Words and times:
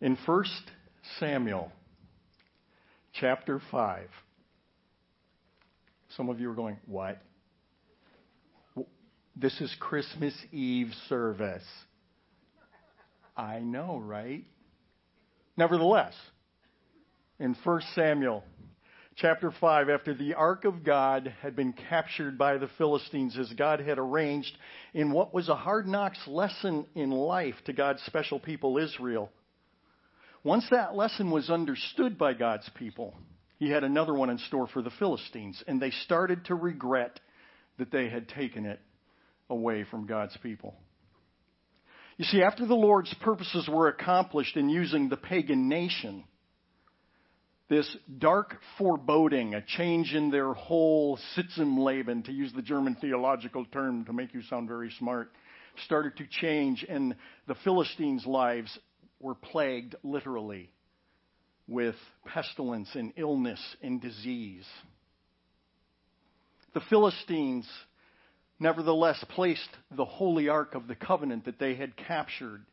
In 0.00 0.18
1 0.26 0.44
Samuel 1.18 1.72
chapter 3.14 3.62
5, 3.70 4.08
some 6.16 6.28
of 6.28 6.38
you 6.38 6.50
are 6.50 6.54
going, 6.54 6.76
What? 6.86 7.18
This 9.34 9.58
is 9.60 9.74
Christmas 9.80 10.34
Eve 10.52 10.92
service. 11.08 11.64
I 13.36 13.60
know, 13.60 13.98
right? 13.98 14.44
Nevertheless, 15.56 16.14
in 17.38 17.56
1 17.64 17.82
Samuel 17.94 18.44
chapter 19.16 19.50
5, 19.50 19.88
after 19.88 20.12
the 20.12 20.34
ark 20.34 20.66
of 20.66 20.84
God 20.84 21.34
had 21.40 21.56
been 21.56 21.72
captured 21.72 22.36
by 22.36 22.58
the 22.58 22.68
Philistines 22.76 23.38
as 23.38 23.50
God 23.54 23.80
had 23.80 23.98
arranged 23.98 24.56
in 24.92 25.10
what 25.10 25.32
was 25.32 25.48
a 25.48 25.56
hard 25.56 25.86
knocks 25.86 26.20
lesson 26.26 26.84
in 26.94 27.10
life 27.10 27.54
to 27.64 27.72
God's 27.72 28.02
special 28.02 28.38
people, 28.38 28.76
Israel, 28.76 29.30
once 30.46 30.64
that 30.70 30.94
lesson 30.94 31.32
was 31.32 31.50
understood 31.50 32.16
by 32.16 32.32
God's 32.32 32.70
people, 32.76 33.16
he 33.58 33.68
had 33.68 33.82
another 33.82 34.14
one 34.14 34.30
in 34.30 34.38
store 34.38 34.68
for 34.68 34.80
the 34.80 34.92
Philistines, 34.96 35.60
and 35.66 35.82
they 35.82 35.90
started 35.90 36.44
to 36.44 36.54
regret 36.54 37.18
that 37.78 37.90
they 37.90 38.08
had 38.08 38.28
taken 38.28 38.64
it 38.64 38.80
away 39.50 39.84
from 39.90 40.06
God's 40.06 40.36
people. 40.44 40.76
You 42.16 42.24
see, 42.26 42.42
after 42.42 42.64
the 42.64 42.76
Lord's 42.76 43.12
purposes 43.22 43.68
were 43.68 43.88
accomplished 43.88 44.56
in 44.56 44.68
using 44.68 45.08
the 45.08 45.16
pagan 45.16 45.68
nation, 45.68 46.22
this 47.68 47.96
dark 48.16 48.54
foreboding, 48.78 49.54
a 49.54 49.62
change 49.76 50.14
in 50.14 50.30
their 50.30 50.52
whole 50.52 51.18
Sitz 51.34 51.58
im 51.58 51.76
Leben, 51.76 52.22
to 52.22 52.32
use 52.32 52.52
the 52.54 52.62
German 52.62 52.96
theological 53.00 53.64
term 53.72 54.04
to 54.04 54.12
make 54.12 54.32
you 54.32 54.42
sound 54.42 54.68
very 54.68 54.92
smart, 54.96 55.32
started 55.86 56.16
to 56.18 56.26
change, 56.40 56.86
and 56.88 57.16
the 57.48 57.56
Philistines' 57.64 58.24
lives 58.24 58.78
were 59.20 59.34
plagued 59.34 59.94
literally 60.02 60.70
with 61.68 61.96
pestilence 62.26 62.88
and 62.94 63.12
illness 63.16 63.60
and 63.82 64.00
disease. 64.00 64.66
The 66.74 66.80
Philistines 66.88 67.66
nevertheless 68.60 69.22
placed 69.30 69.68
the 69.96 70.04
holy 70.04 70.48
ark 70.48 70.74
of 70.74 70.86
the 70.86 70.94
covenant 70.94 71.46
that 71.46 71.58
they 71.58 71.74
had 71.74 71.96
captured. 71.96 72.64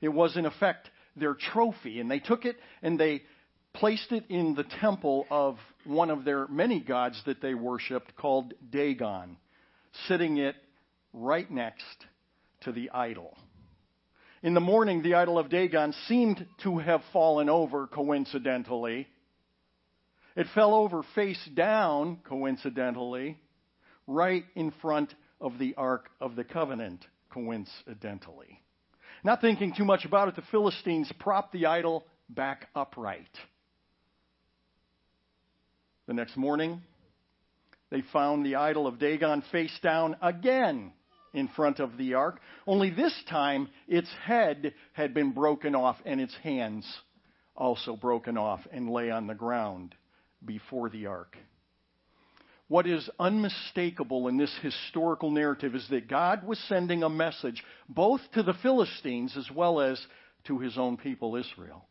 It 0.00 0.08
was, 0.08 0.36
in 0.36 0.46
effect, 0.46 0.90
their 1.16 1.34
trophy, 1.34 2.00
and 2.00 2.10
they 2.10 2.18
took 2.18 2.44
it 2.44 2.56
and 2.82 2.98
they 2.98 3.22
placed 3.72 4.12
it 4.12 4.24
in 4.28 4.54
the 4.54 4.64
temple 4.80 5.26
of 5.30 5.56
one 5.84 6.10
of 6.10 6.24
their 6.24 6.46
many 6.48 6.80
gods 6.80 7.20
that 7.26 7.40
they 7.40 7.54
worshiped 7.54 8.16
called 8.16 8.54
Dagon, 8.70 9.36
sitting 10.06 10.38
it 10.38 10.56
right 11.12 11.50
next 11.50 12.06
to 12.62 12.72
the 12.72 12.90
idol. 12.90 13.36
In 14.44 14.52
the 14.52 14.60
morning, 14.60 15.02
the 15.02 15.14
idol 15.14 15.38
of 15.38 15.48
Dagon 15.48 15.94
seemed 16.06 16.46
to 16.64 16.76
have 16.76 17.00
fallen 17.14 17.48
over 17.48 17.86
coincidentally. 17.86 19.08
It 20.36 20.46
fell 20.54 20.74
over 20.74 21.02
face 21.14 21.42
down, 21.54 22.18
coincidentally, 22.28 23.40
right 24.06 24.44
in 24.54 24.70
front 24.82 25.14
of 25.40 25.58
the 25.58 25.74
Ark 25.76 26.10
of 26.20 26.36
the 26.36 26.44
Covenant, 26.44 27.06
coincidentally. 27.30 28.60
Not 29.24 29.40
thinking 29.40 29.72
too 29.74 29.86
much 29.86 30.04
about 30.04 30.28
it, 30.28 30.36
the 30.36 30.42
Philistines 30.50 31.10
propped 31.18 31.54
the 31.54 31.64
idol 31.64 32.04
back 32.28 32.68
upright. 32.74 33.34
The 36.06 36.12
next 36.12 36.36
morning, 36.36 36.82
they 37.88 38.02
found 38.12 38.44
the 38.44 38.56
idol 38.56 38.86
of 38.86 38.98
Dagon 38.98 39.42
face 39.50 39.78
down 39.82 40.16
again 40.20 40.92
in 41.34 41.48
front 41.48 41.80
of 41.80 41.98
the 41.98 42.14
ark, 42.14 42.40
only 42.66 42.90
this 42.90 43.14
time 43.28 43.68
its 43.86 44.08
head 44.24 44.72
had 44.92 45.12
been 45.12 45.32
broken 45.32 45.74
off 45.74 45.96
and 46.06 46.20
its 46.20 46.34
hands 46.42 46.86
also 47.56 47.96
broken 47.96 48.38
off 48.38 48.60
and 48.72 48.88
lay 48.88 49.10
on 49.10 49.26
the 49.26 49.34
ground 49.34 49.94
before 50.44 50.88
the 50.88 51.06
ark. 51.06 51.36
What 52.68 52.86
is 52.86 53.08
unmistakable 53.18 54.28
in 54.28 54.38
this 54.38 54.54
historical 54.62 55.30
narrative 55.30 55.74
is 55.74 55.86
that 55.90 56.08
God 56.08 56.46
was 56.46 56.58
sending 56.68 57.02
a 57.02 57.10
message 57.10 57.62
both 57.88 58.20
to 58.32 58.42
the 58.42 58.54
Philistines 58.62 59.36
as 59.36 59.50
well 59.54 59.80
as 59.80 60.00
to 60.44 60.58
his 60.58 60.78
own 60.78 60.96
people, 60.96 61.36
Israel. 61.36 61.84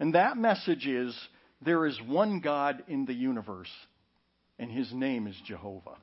And 0.00 0.14
that 0.14 0.36
message 0.36 0.86
is 0.86 1.16
there 1.62 1.86
is 1.86 1.98
one 2.06 2.40
God 2.40 2.82
in 2.88 3.04
the 3.06 3.14
universe, 3.14 3.70
and 4.58 4.70
his 4.70 4.92
name 4.92 5.26
is 5.26 5.36
Jehovah. 5.46 5.96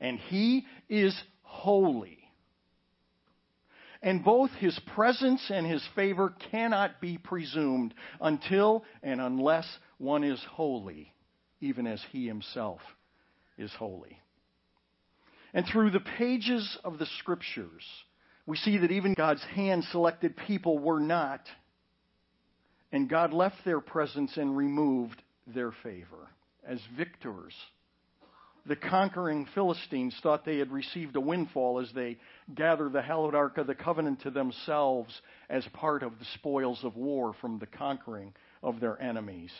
And 0.00 0.18
he 0.18 0.64
is 0.88 1.14
holy. 1.48 2.18
And 4.00 4.24
both 4.24 4.50
his 4.52 4.78
presence 4.94 5.50
and 5.50 5.66
his 5.66 5.82
favor 5.96 6.32
cannot 6.50 7.00
be 7.00 7.18
presumed 7.18 7.94
until 8.20 8.84
and 9.02 9.20
unless 9.20 9.66
one 9.98 10.22
is 10.22 10.40
holy 10.52 11.12
even 11.60 11.86
as 11.86 12.00
he 12.12 12.26
himself 12.26 12.80
is 13.56 13.72
holy. 13.74 14.20
And 15.52 15.66
through 15.66 15.90
the 15.90 16.00
pages 16.00 16.78
of 16.84 16.98
the 16.98 17.08
scriptures, 17.18 17.84
we 18.46 18.56
see 18.56 18.78
that 18.78 18.92
even 18.92 19.14
God's 19.14 19.42
hand 19.42 19.84
selected 19.90 20.36
people 20.46 20.78
were 20.78 21.00
not. 21.00 21.40
And 22.92 23.08
God 23.08 23.32
left 23.32 23.56
their 23.64 23.80
presence 23.80 24.36
and 24.36 24.56
removed 24.56 25.20
their 25.46 25.72
favor 25.82 26.28
as 26.66 26.80
victors. 26.96 27.54
The 28.68 28.76
conquering 28.76 29.46
Philistines 29.54 30.14
thought 30.22 30.44
they 30.44 30.58
had 30.58 30.70
received 30.70 31.16
a 31.16 31.20
windfall 31.22 31.80
as 31.80 31.90
they 31.94 32.18
gathered 32.54 32.92
the 32.92 33.00
hallowed 33.00 33.34
ark 33.34 33.56
of 33.56 33.66
the 33.66 33.74
covenant 33.74 34.20
to 34.22 34.30
themselves 34.30 35.22
as 35.48 35.66
part 35.72 36.02
of 36.02 36.18
the 36.18 36.26
spoils 36.34 36.84
of 36.84 36.94
war 36.94 37.32
from 37.40 37.58
the 37.58 37.66
conquering 37.66 38.34
of 38.62 38.78
their 38.78 39.00
enemies. 39.00 39.52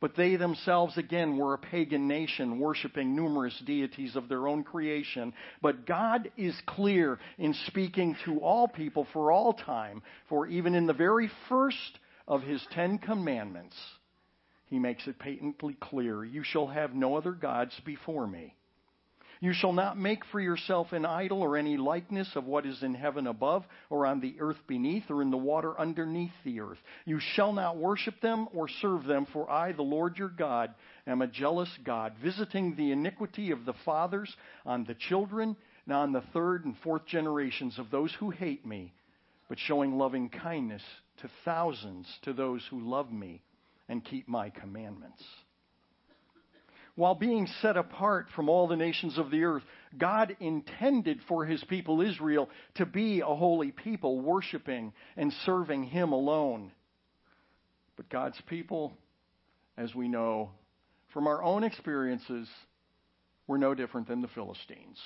But 0.00 0.16
they 0.16 0.34
themselves, 0.34 0.98
again, 0.98 1.36
were 1.36 1.54
a 1.54 1.58
pagan 1.58 2.08
nation, 2.08 2.58
worshiping 2.58 3.14
numerous 3.14 3.56
deities 3.64 4.16
of 4.16 4.28
their 4.28 4.48
own 4.48 4.64
creation. 4.64 5.32
But 5.60 5.86
God 5.86 6.28
is 6.36 6.60
clear 6.66 7.20
in 7.38 7.54
speaking 7.68 8.16
to 8.24 8.40
all 8.40 8.66
people 8.66 9.06
for 9.12 9.30
all 9.30 9.52
time, 9.52 10.02
for 10.28 10.48
even 10.48 10.74
in 10.74 10.88
the 10.88 10.92
very 10.92 11.30
first 11.48 12.00
of 12.26 12.42
his 12.42 12.66
Ten 12.72 12.98
Commandments, 12.98 13.76
he 14.72 14.78
makes 14.78 15.06
it 15.06 15.18
patently 15.18 15.76
clear 15.78 16.24
You 16.24 16.42
shall 16.42 16.66
have 16.66 16.94
no 16.94 17.14
other 17.14 17.32
gods 17.32 17.78
before 17.84 18.26
me. 18.26 18.54
You 19.38 19.52
shall 19.52 19.74
not 19.74 19.98
make 19.98 20.24
for 20.24 20.40
yourself 20.40 20.92
an 20.92 21.04
idol 21.04 21.42
or 21.42 21.58
any 21.58 21.76
likeness 21.76 22.30
of 22.36 22.46
what 22.46 22.64
is 22.64 22.82
in 22.82 22.94
heaven 22.94 23.26
above, 23.26 23.66
or 23.90 24.06
on 24.06 24.20
the 24.20 24.34
earth 24.40 24.56
beneath, 24.66 25.10
or 25.10 25.20
in 25.20 25.30
the 25.30 25.36
water 25.36 25.78
underneath 25.78 26.32
the 26.42 26.60
earth. 26.60 26.78
You 27.04 27.20
shall 27.20 27.52
not 27.52 27.76
worship 27.76 28.18
them 28.22 28.48
or 28.54 28.66
serve 28.66 29.04
them, 29.04 29.26
for 29.30 29.50
I, 29.50 29.72
the 29.72 29.82
Lord 29.82 30.16
your 30.16 30.30
God, 30.30 30.72
am 31.06 31.20
a 31.20 31.26
jealous 31.26 31.68
God, 31.84 32.14
visiting 32.22 32.74
the 32.74 32.92
iniquity 32.92 33.50
of 33.50 33.66
the 33.66 33.74
fathers 33.84 34.34
on 34.64 34.84
the 34.84 34.94
children, 34.94 35.54
and 35.84 35.94
on 35.94 36.12
the 36.12 36.24
third 36.32 36.64
and 36.64 36.74
fourth 36.78 37.04
generations 37.04 37.78
of 37.78 37.90
those 37.90 38.14
who 38.14 38.30
hate 38.30 38.64
me, 38.64 38.94
but 39.50 39.58
showing 39.58 39.98
loving 39.98 40.30
kindness 40.30 40.82
to 41.18 41.28
thousands 41.44 42.06
to 42.22 42.32
those 42.32 42.66
who 42.70 42.80
love 42.80 43.12
me 43.12 43.42
and 43.92 44.04
keep 44.04 44.26
my 44.26 44.50
commandments 44.50 45.22
while 46.94 47.14
being 47.14 47.46
set 47.62 47.76
apart 47.76 48.26
from 48.36 48.48
all 48.48 48.68
the 48.68 48.76
nations 48.76 49.16
of 49.16 49.30
the 49.30 49.44
earth, 49.44 49.62
God 49.96 50.36
intended 50.40 51.20
for 51.26 51.46
his 51.46 51.62
people 51.64 52.02
Israel 52.02 52.50
to 52.74 52.86
be 52.86 53.20
a 53.20 53.26
holy 53.26 53.72
people, 53.72 54.20
worshiping 54.20 54.92
and 55.16 55.32
serving 55.46 55.84
him 55.84 56.12
alone. 56.12 56.70
But 57.96 58.10
God's 58.10 58.40
people, 58.46 58.92
as 59.78 59.94
we 59.94 60.08
know 60.08 60.50
from 61.14 61.26
our 61.26 61.42
own 61.42 61.64
experiences, 61.64 62.48
were 63.46 63.58
no 63.58 63.74
different 63.74 64.08
than 64.08 64.20
the 64.20 64.28
Philistines. 64.28 64.98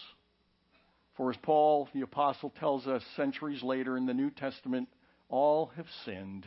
For 1.17 1.31
as 1.31 1.37
Paul 1.43 1.89
the 1.95 2.03
Apostle 2.03 2.53
tells 2.59 2.87
us 2.87 3.03
centuries 3.15 3.63
later 3.63 3.97
in 3.97 4.07
the 4.07 4.15
New 4.15 4.31
Testament, 4.31 4.89
all 5.29 5.71
have 5.77 5.87
sinned 6.05 6.47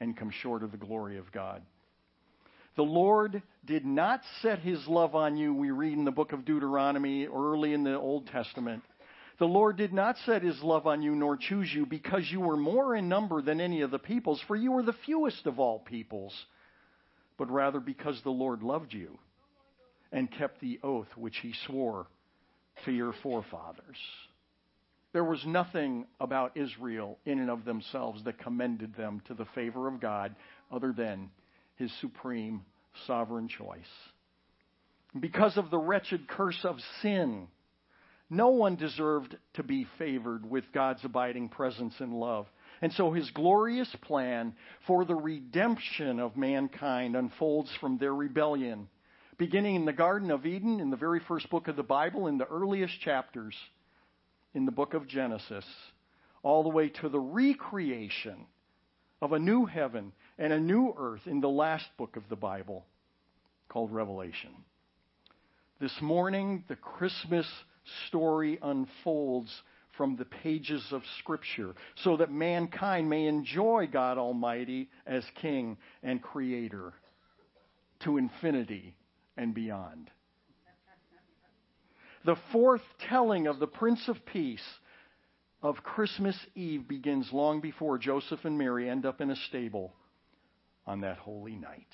and 0.00 0.16
come 0.16 0.30
short 0.30 0.62
of 0.62 0.72
the 0.72 0.76
glory 0.76 1.18
of 1.18 1.30
God. 1.32 1.62
The 2.76 2.82
Lord 2.82 3.42
did 3.64 3.84
not 3.84 4.22
set 4.40 4.60
his 4.60 4.86
love 4.86 5.14
on 5.14 5.36
you, 5.36 5.52
we 5.52 5.70
read 5.70 5.92
in 5.92 6.04
the 6.04 6.10
book 6.10 6.32
of 6.32 6.44
Deuteronomy 6.44 7.26
early 7.26 7.74
in 7.74 7.84
the 7.84 7.98
Old 7.98 8.26
Testament. 8.28 8.82
The 9.38 9.46
Lord 9.46 9.76
did 9.76 9.92
not 9.92 10.16
set 10.26 10.42
his 10.42 10.62
love 10.62 10.86
on 10.86 11.02
you 11.02 11.14
nor 11.14 11.36
choose 11.36 11.72
you 11.72 11.86
because 11.86 12.30
you 12.30 12.40
were 12.40 12.56
more 12.56 12.94
in 12.94 13.08
number 13.08 13.42
than 13.42 13.60
any 13.60 13.80
of 13.80 13.90
the 13.90 13.98
peoples, 13.98 14.40
for 14.46 14.54
you 14.54 14.72
were 14.72 14.82
the 14.82 14.94
fewest 15.06 15.46
of 15.46 15.58
all 15.58 15.78
peoples, 15.78 16.34
but 17.38 17.50
rather 17.50 17.80
because 17.80 18.20
the 18.22 18.30
Lord 18.30 18.62
loved 18.62 18.92
you 18.92 19.18
and 20.12 20.30
kept 20.30 20.60
the 20.60 20.78
oath 20.82 21.08
which 21.16 21.38
he 21.38 21.54
swore 21.66 22.06
to 22.84 22.92
your 22.92 23.14
forefathers. 23.22 23.96
There 25.12 25.24
was 25.24 25.44
nothing 25.44 26.06
about 26.20 26.56
Israel 26.56 27.18
in 27.24 27.40
and 27.40 27.50
of 27.50 27.64
themselves 27.64 28.22
that 28.24 28.38
commended 28.38 28.94
them 28.94 29.22
to 29.26 29.34
the 29.34 29.46
favor 29.46 29.88
of 29.88 30.00
God 30.00 30.36
other 30.70 30.92
than 30.92 31.30
his 31.76 31.92
supreme 32.00 32.62
sovereign 33.06 33.48
choice. 33.48 33.80
Because 35.18 35.56
of 35.56 35.70
the 35.70 35.78
wretched 35.78 36.28
curse 36.28 36.64
of 36.64 36.76
sin, 37.02 37.48
no 38.28 38.50
one 38.50 38.76
deserved 38.76 39.36
to 39.54 39.64
be 39.64 39.86
favored 39.98 40.48
with 40.48 40.70
God's 40.72 41.04
abiding 41.04 41.48
presence 41.48 41.94
and 41.98 42.14
love. 42.14 42.46
And 42.80 42.92
so 42.92 43.10
his 43.10 43.28
glorious 43.30 43.94
plan 44.02 44.54
for 44.86 45.04
the 45.04 45.16
redemption 45.16 46.20
of 46.20 46.36
mankind 46.36 47.16
unfolds 47.16 47.70
from 47.80 47.98
their 47.98 48.14
rebellion, 48.14 48.88
beginning 49.36 49.74
in 49.74 49.84
the 49.84 49.92
Garden 49.92 50.30
of 50.30 50.46
Eden, 50.46 50.78
in 50.78 50.90
the 50.90 50.96
very 50.96 51.20
first 51.26 51.50
book 51.50 51.66
of 51.66 51.74
the 51.74 51.82
Bible, 51.82 52.28
in 52.28 52.38
the 52.38 52.46
earliest 52.46 53.00
chapters 53.00 53.56
in 54.54 54.66
the 54.66 54.72
book 54.72 54.94
of 54.94 55.06
Genesis, 55.06 55.64
all 56.42 56.62
the 56.62 56.68
way 56.68 56.88
to 56.88 57.08
the 57.08 57.20
recreation 57.20 58.46
of 59.22 59.32
a 59.32 59.38
new 59.38 59.66
heaven 59.66 60.12
and 60.38 60.52
a 60.52 60.60
new 60.60 60.94
earth 60.98 61.26
in 61.26 61.40
the 61.40 61.48
last 61.48 61.86
book 61.96 62.16
of 62.16 62.22
the 62.28 62.36
Bible 62.36 62.84
called 63.68 63.92
Revelation. 63.92 64.50
This 65.80 66.00
morning, 66.00 66.64
the 66.68 66.76
Christmas 66.76 67.46
story 68.08 68.58
unfolds 68.62 69.62
from 69.96 70.16
the 70.16 70.24
pages 70.24 70.84
of 70.92 71.02
Scripture 71.18 71.74
so 71.96 72.16
that 72.16 72.32
mankind 72.32 73.08
may 73.08 73.26
enjoy 73.26 73.86
God 73.90 74.18
Almighty 74.18 74.88
as 75.06 75.24
King 75.40 75.76
and 76.02 76.22
Creator 76.22 76.92
to 78.00 78.16
infinity 78.16 78.94
and 79.36 79.54
beyond. 79.54 80.10
The 82.24 82.36
fourth 82.52 82.82
telling 83.08 83.46
of 83.46 83.58
the 83.58 83.66
Prince 83.66 84.06
of 84.06 84.16
Peace 84.26 84.64
of 85.62 85.76
Christmas 85.82 86.36
Eve 86.54 86.86
begins 86.86 87.30
long 87.32 87.62
before 87.62 87.96
Joseph 87.96 88.44
and 88.44 88.58
Mary 88.58 88.90
end 88.90 89.06
up 89.06 89.22
in 89.22 89.30
a 89.30 89.36
stable 89.48 89.94
on 90.86 91.00
that 91.00 91.16
holy 91.16 91.56
night. 91.56 91.88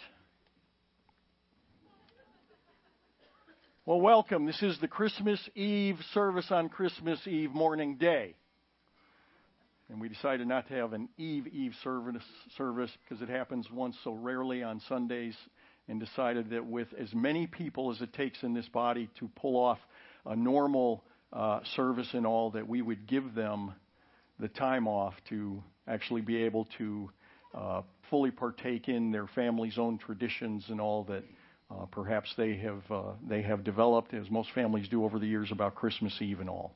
Well, 3.84 4.00
welcome. 4.00 4.46
This 4.46 4.62
is 4.64 4.76
the 4.80 4.88
Christmas 4.88 5.38
Eve 5.54 5.96
service 6.12 6.50
on 6.50 6.70
Christmas 6.70 7.24
Eve 7.24 7.52
morning 7.52 7.96
day. 7.96 8.34
And 9.88 10.00
we 10.00 10.08
decided 10.08 10.48
not 10.48 10.66
to 10.66 10.74
have 10.74 10.92
an 10.92 11.08
Eve 11.16 11.46
Eve 11.46 11.72
service, 11.84 12.24
service 12.56 12.90
because 13.04 13.22
it 13.22 13.28
happens 13.28 13.70
once 13.70 13.96
so 14.02 14.10
rarely 14.12 14.64
on 14.64 14.80
Sundays, 14.88 15.36
and 15.86 16.00
decided 16.00 16.50
that 16.50 16.66
with 16.66 16.88
as 16.98 17.14
many 17.14 17.46
people 17.46 17.92
as 17.92 18.00
it 18.00 18.12
takes 18.12 18.42
in 18.42 18.54
this 18.54 18.68
body 18.70 19.08
to 19.20 19.30
pull 19.36 19.56
off 19.56 19.78
a 20.28 20.36
normal 20.36 21.04
uh, 21.32 21.60
service 21.74 22.08
and 22.12 22.26
all, 22.26 22.50
that 22.52 22.66
we 22.66 22.82
would 22.82 23.06
give 23.06 23.34
them 23.34 23.74
the 24.38 24.48
time 24.48 24.86
off 24.86 25.14
to 25.28 25.62
actually 25.88 26.20
be 26.20 26.44
able 26.44 26.66
to 26.78 27.10
uh, 27.54 27.82
fully 28.10 28.30
partake 28.30 28.88
in 28.88 29.10
their 29.10 29.26
family's 29.34 29.78
own 29.78 29.98
traditions 29.98 30.64
and 30.68 30.80
all 30.80 31.04
that 31.04 31.24
uh, 31.70 31.86
perhaps 31.86 32.32
they 32.36 32.56
have 32.56 32.82
uh, 32.90 33.12
they 33.28 33.42
have 33.42 33.64
developed, 33.64 34.14
as 34.14 34.30
most 34.30 34.50
families 34.54 34.88
do 34.88 35.04
over 35.04 35.18
the 35.18 35.26
years, 35.26 35.50
about 35.50 35.74
Christmas 35.74 36.16
Eve 36.20 36.40
and 36.40 36.48
all. 36.48 36.72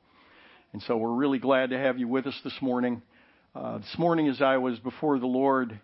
And 0.73 0.83
so 0.83 0.97
we're 0.97 1.15
really 1.15 1.39
glad 1.39 1.71
to 1.71 1.79
have 1.79 1.99
you 1.99 2.09
with 2.09 2.27
us 2.27 2.39
this 2.43 2.57
morning. 2.61 3.03
Uh, 3.55 3.79
this 3.79 3.97
morning, 3.99 4.29
as 4.29 4.41
I 4.41 4.57
was 4.57 4.79
before 4.81 5.19
the 5.19 5.27
Lord 5.27 5.79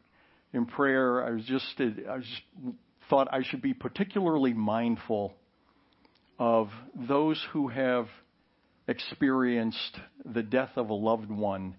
in 0.53 0.67
prayer, 0.67 1.25
I 1.25 1.31
was 1.31 1.45
just 1.45 1.65
I 1.79 2.19
just 2.19 2.43
thought 3.09 3.29
I 3.33 3.43
should 3.45 3.63
be 3.63 3.75
particularly 3.75 4.55
mindful 4.55 5.35
of 6.39 6.69
those 7.09 7.43
who 7.53 7.69
have 7.69 8.09
experienced 8.89 9.99
the 10.25 10.43
death 10.43 10.71
of 10.77 10.91
a 10.91 10.95
loved 10.95 11.31
one, 11.31 11.75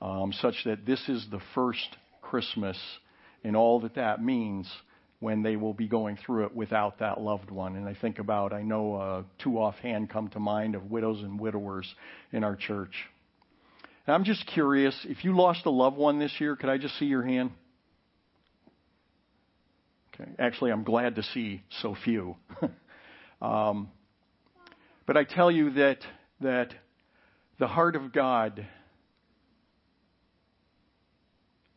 um, 0.00 0.32
such 0.40 0.54
that 0.64 0.84
this 0.86 1.08
is 1.08 1.26
the 1.30 1.40
first 1.54 1.96
Christmas 2.20 2.78
and 3.44 3.56
all 3.56 3.80
that 3.80 3.96
that 3.96 4.22
means 4.22 4.70
when 5.20 5.42
they 5.42 5.56
will 5.56 5.72
be 5.72 5.86
going 5.86 6.16
through 6.16 6.46
it 6.46 6.54
without 6.54 6.98
that 6.98 7.20
loved 7.20 7.50
one. 7.50 7.76
And 7.76 7.88
I 7.88 7.94
think 7.94 8.18
about, 8.18 8.52
I 8.52 8.62
know 8.62 8.96
uh, 8.96 9.22
two 9.42 9.56
offhand 9.58 10.10
come 10.10 10.28
to 10.30 10.40
mind 10.40 10.74
of 10.74 10.90
widows 10.90 11.22
and 11.22 11.38
widowers 11.38 11.86
in 12.32 12.42
our 12.42 12.56
church. 12.56 12.92
And 14.06 14.16
I'm 14.16 14.24
just 14.24 14.44
curious, 14.48 14.94
if 15.08 15.24
you 15.24 15.36
lost 15.36 15.64
a 15.64 15.70
loved 15.70 15.96
one 15.96 16.18
this 16.18 16.32
year, 16.40 16.56
could 16.56 16.68
I 16.68 16.76
just 16.76 16.98
see 16.98 17.04
your 17.04 17.22
hand? 17.22 17.52
Okay. 20.14 20.28
Actually, 20.40 20.72
I'm 20.72 20.82
glad 20.82 21.14
to 21.14 21.22
see 21.22 21.62
so 21.80 21.94
few. 22.04 22.34
um, 23.40 23.88
but 25.12 25.20
I 25.20 25.24
tell 25.24 25.50
you 25.50 25.72
that 25.72 25.98
that 26.40 26.72
the 27.58 27.66
heart 27.66 27.96
of 27.96 28.14
God 28.14 28.66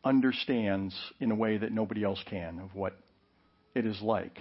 understands 0.06 0.96
in 1.20 1.32
a 1.32 1.36
way 1.36 1.58
that 1.58 1.74
nobody 1.74 2.06
else 2.06 2.24
can 2.30 2.60
of 2.60 2.74
what 2.74 2.98
it 3.74 3.86
is 3.86 4.02
like 4.02 4.40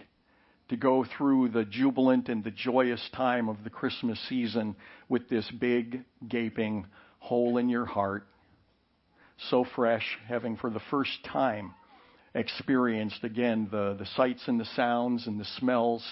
to 0.69 0.77
go 0.77 1.05
through 1.19 1.49
the 1.49 1.65
jubilant 1.65 2.29
and 2.29 2.45
the 2.45 2.53
joyous 2.53 3.05
time 3.17 3.49
of 3.49 3.65
the 3.65 3.69
Christmas 3.71 4.17
season 4.29 4.77
with 5.09 5.29
this 5.29 5.51
big, 5.59 6.05
gaping 6.29 6.87
hole 7.19 7.59
in 7.59 7.69
your 7.69 7.87
heart, 7.87 8.29
so 9.51 9.67
fresh, 9.75 10.07
having 10.29 10.57
for 10.57 10.71
the 10.71 10.83
first 10.93 11.19
time 11.25 11.75
experienced 12.33 13.25
again 13.25 13.67
the, 13.73 13.97
the 13.99 14.07
sights 14.15 14.45
and 14.47 14.61
the 14.61 14.69
sounds 14.77 15.27
and 15.27 15.41
the 15.41 15.49
smells 15.59 16.05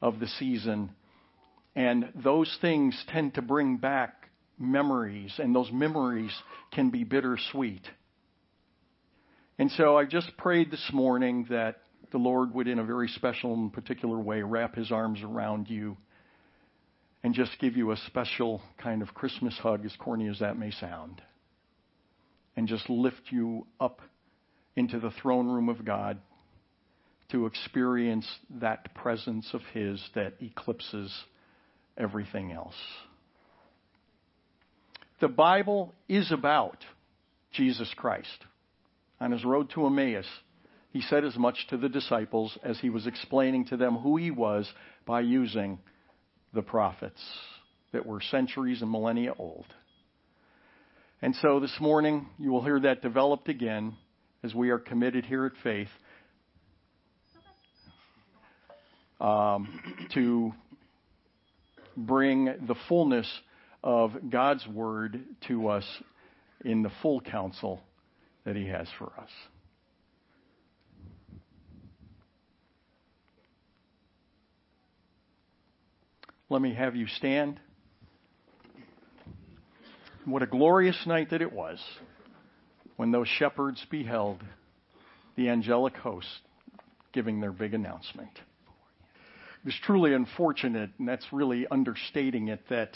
of 0.00 0.20
the 0.20 0.28
season. 0.28 0.90
And 1.80 2.12
those 2.14 2.58
things 2.60 2.94
tend 3.08 3.36
to 3.36 3.42
bring 3.42 3.78
back 3.78 4.28
memories, 4.58 5.32
and 5.38 5.56
those 5.56 5.72
memories 5.72 6.30
can 6.72 6.90
be 6.90 7.04
bittersweet. 7.04 7.88
And 9.58 9.70
so 9.70 9.96
I 9.96 10.04
just 10.04 10.36
prayed 10.36 10.70
this 10.70 10.90
morning 10.92 11.46
that 11.48 11.78
the 12.12 12.18
Lord 12.18 12.52
would, 12.52 12.68
in 12.68 12.78
a 12.78 12.84
very 12.84 13.08
special 13.08 13.54
and 13.54 13.72
particular 13.72 14.20
way, 14.20 14.42
wrap 14.42 14.74
his 14.74 14.92
arms 14.92 15.22
around 15.22 15.70
you 15.70 15.96
and 17.24 17.32
just 17.32 17.58
give 17.58 17.78
you 17.78 17.92
a 17.92 17.96
special 18.08 18.60
kind 18.76 19.00
of 19.00 19.14
Christmas 19.14 19.56
hug, 19.56 19.86
as 19.86 19.96
corny 19.96 20.28
as 20.28 20.40
that 20.40 20.58
may 20.58 20.72
sound, 20.72 21.22
and 22.56 22.68
just 22.68 22.90
lift 22.90 23.22
you 23.30 23.66
up 23.80 24.02
into 24.76 25.00
the 25.00 25.12
throne 25.22 25.46
room 25.48 25.70
of 25.70 25.82
God 25.86 26.18
to 27.30 27.46
experience 27.46 28.28
that 28.50 28.94
presence 28.94 29.48
of 29.54 29.62
His 29.72 30.06
that 30.14 30.34
eclipses 30.42 31.10
everything 32.00 32.52
else. 32.52 32.74
The 35.20 35.28
Bible 35.28 35.92
is 36.08 36.32
about 36.32 36.78
Jesus 37.52 37.92
Christ. 37.96 38.44
On 39.20 39.32
his 39.32 39.44
road 39.44 39.70
to 39.74 39.86
Emmaus, 39.86 40.26
he 40.92 41.02
said 41.02 41.24
as 41.24 41.36
much 41.36 41.66
to 41.68 41.76
the 41.76 41.88
disciples 41.88 42.56
as 42.64 42.78
he 42.80 42.88
was 42.90 43.06
explaining 43.06 43.66
to 43.66 43.76
them 43.76 43.96
who 43.96 44.16
he 44.16 44.30
was 44.30 44.70
by 45.06 45.20
using 45.20 45.78
the 46.54 46.62
prophets 46.62 47.22
that 47.92 48.06
were 48.06 48.20
centuries 48.20 48.80
and 48.80 48.90
millennia 48.90 49.34
old. 49.38 49.66
And 51.22 51.34
so 51.36 51.60
this 51.60 51.76
morning, 51.80 52.28
you 52.38 52.50
will 52.50 52.64
hear 52.64 52.80
that 52.80 53.02
developed 53.02 53.48
again 53.48 53.94
as 54.42 54.54
we 54.54 54.70
are 54.70 54.78
committed 54.78 55.26
here 55.26 55.44
at 55.44 55.52
Faith 55.62 55.88
um, 59.20 60.08
to 60.14 60.52
bring 61.96 62.44
the 62.44 62.74
fullness 62.88 63.28
of 63.82 64.12
God's 64.30 64.66
Word 64.66 65.20
to 65.48 65.68
us 65.68 65.84
in 66.64 66.82
the 66.82 66.90
full 67.02 67.20
counsel 67.20 67.80
that 68.44 68.56
He 68.56 68.66
has 68.66 68.88
for 68.98 69.12
us. 69.18 69.30
Let 76.48 76.60
me 76.60 76.74
have 76.74 76.96
you 76.96 77.06
stand. 77.06 77.60
What 80.24 80.42
a 80.42 80.46
glorious 80.46 81.00
night 81.06 81.30
that 81.30 81.42
it 81.42 81.52
was 81.52 81.78
when 82.96 83.12
those 83.12 83.28
shepherds 83.28 83.84
beheld 83.88 84.42
the 85.36 85.48
angelic 85.48 85.96
host 85.96 86.28
giving 87.12 87.40
their 87.40 87.52
big 87.52 87.72
announcement. 87.72 88.36
Was 89.62 89.74
truly 89.84 90.14
unfortunate, 90.14 90.90
and 90.98 91.06
that's 91.06 91.26
really 91.32 91.66
understating 91.70 92.48
it, 92.48 92.60
that 92.70 92.92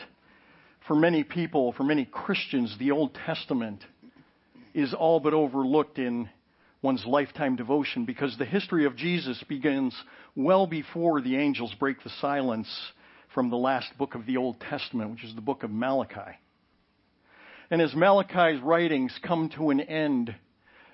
for 0.88 0.94
many 0.94 1.23
people, 1.23 1.73
for 1.73 1.85
many 1.85 2.06
Christians, 2.06 2.75
the 2.78 2.90
Old 2.90 3.14
Testament 3.26 3.85
is 4.73 4.94
all 4.94 5.21
but 5.21 5.35
overlooked 5.35 5.99
in 5.99 6.30
one's 6.80 7.04
lifetime 7.04 7.56
devotion 7.56 8.06
because 8.06 8.37
the 8.38 8.47
history 8.47 8.87
of 8.87 8.97
Jesus 8.97 9.42
begins 9.47 9.94
well 10.35 10.66
before 10.66 11.21
the 11.21 11.37
angels 11.37 11.75
break 11.78 12.02
the 12.02 12.11
silence 12.21 12.68
from 13.35 13.50
the 13.50 13.56
last 13.56 13.88
book 13.99 14.14
of 14.14 14.25
the 14.25 14.38
Old 14.38 14.59
Testament, 14.61 15.11
which 15.11 15.25
is 15.25 15.35
the 15.35 15.42
book 15.42 15.64
of 15.64 15.71
Malachi. 15.71 16.38
And 17.71 17.83
as 17.83 17.94
Malachi's 17.94 18.62
writings 18.62 19.18
come 19.23 19.50
to 19.56 19.68
an 19.68 19.80
end, 19.80 20.35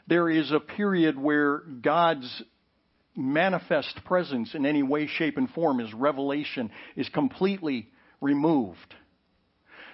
there 0.08 0.28
is 0.28 0.50
a 0.50 0.58
period 0.58 1.16
where 1.16 1.58
God's 1.58 2.42
manifest 3.20 4.04
presence 4.04 4.54
in 4.54 4.66
any 4.66 4.82
way, 4.82 5.06
shape, 5.06 5.36
and 5.36 5.48
form, 5.50 5.78
his 5.78 5.92
revelation, 5.94 6.70
is 6.96 7.08
completely 7.10 7.88
removed. 8.20 8.94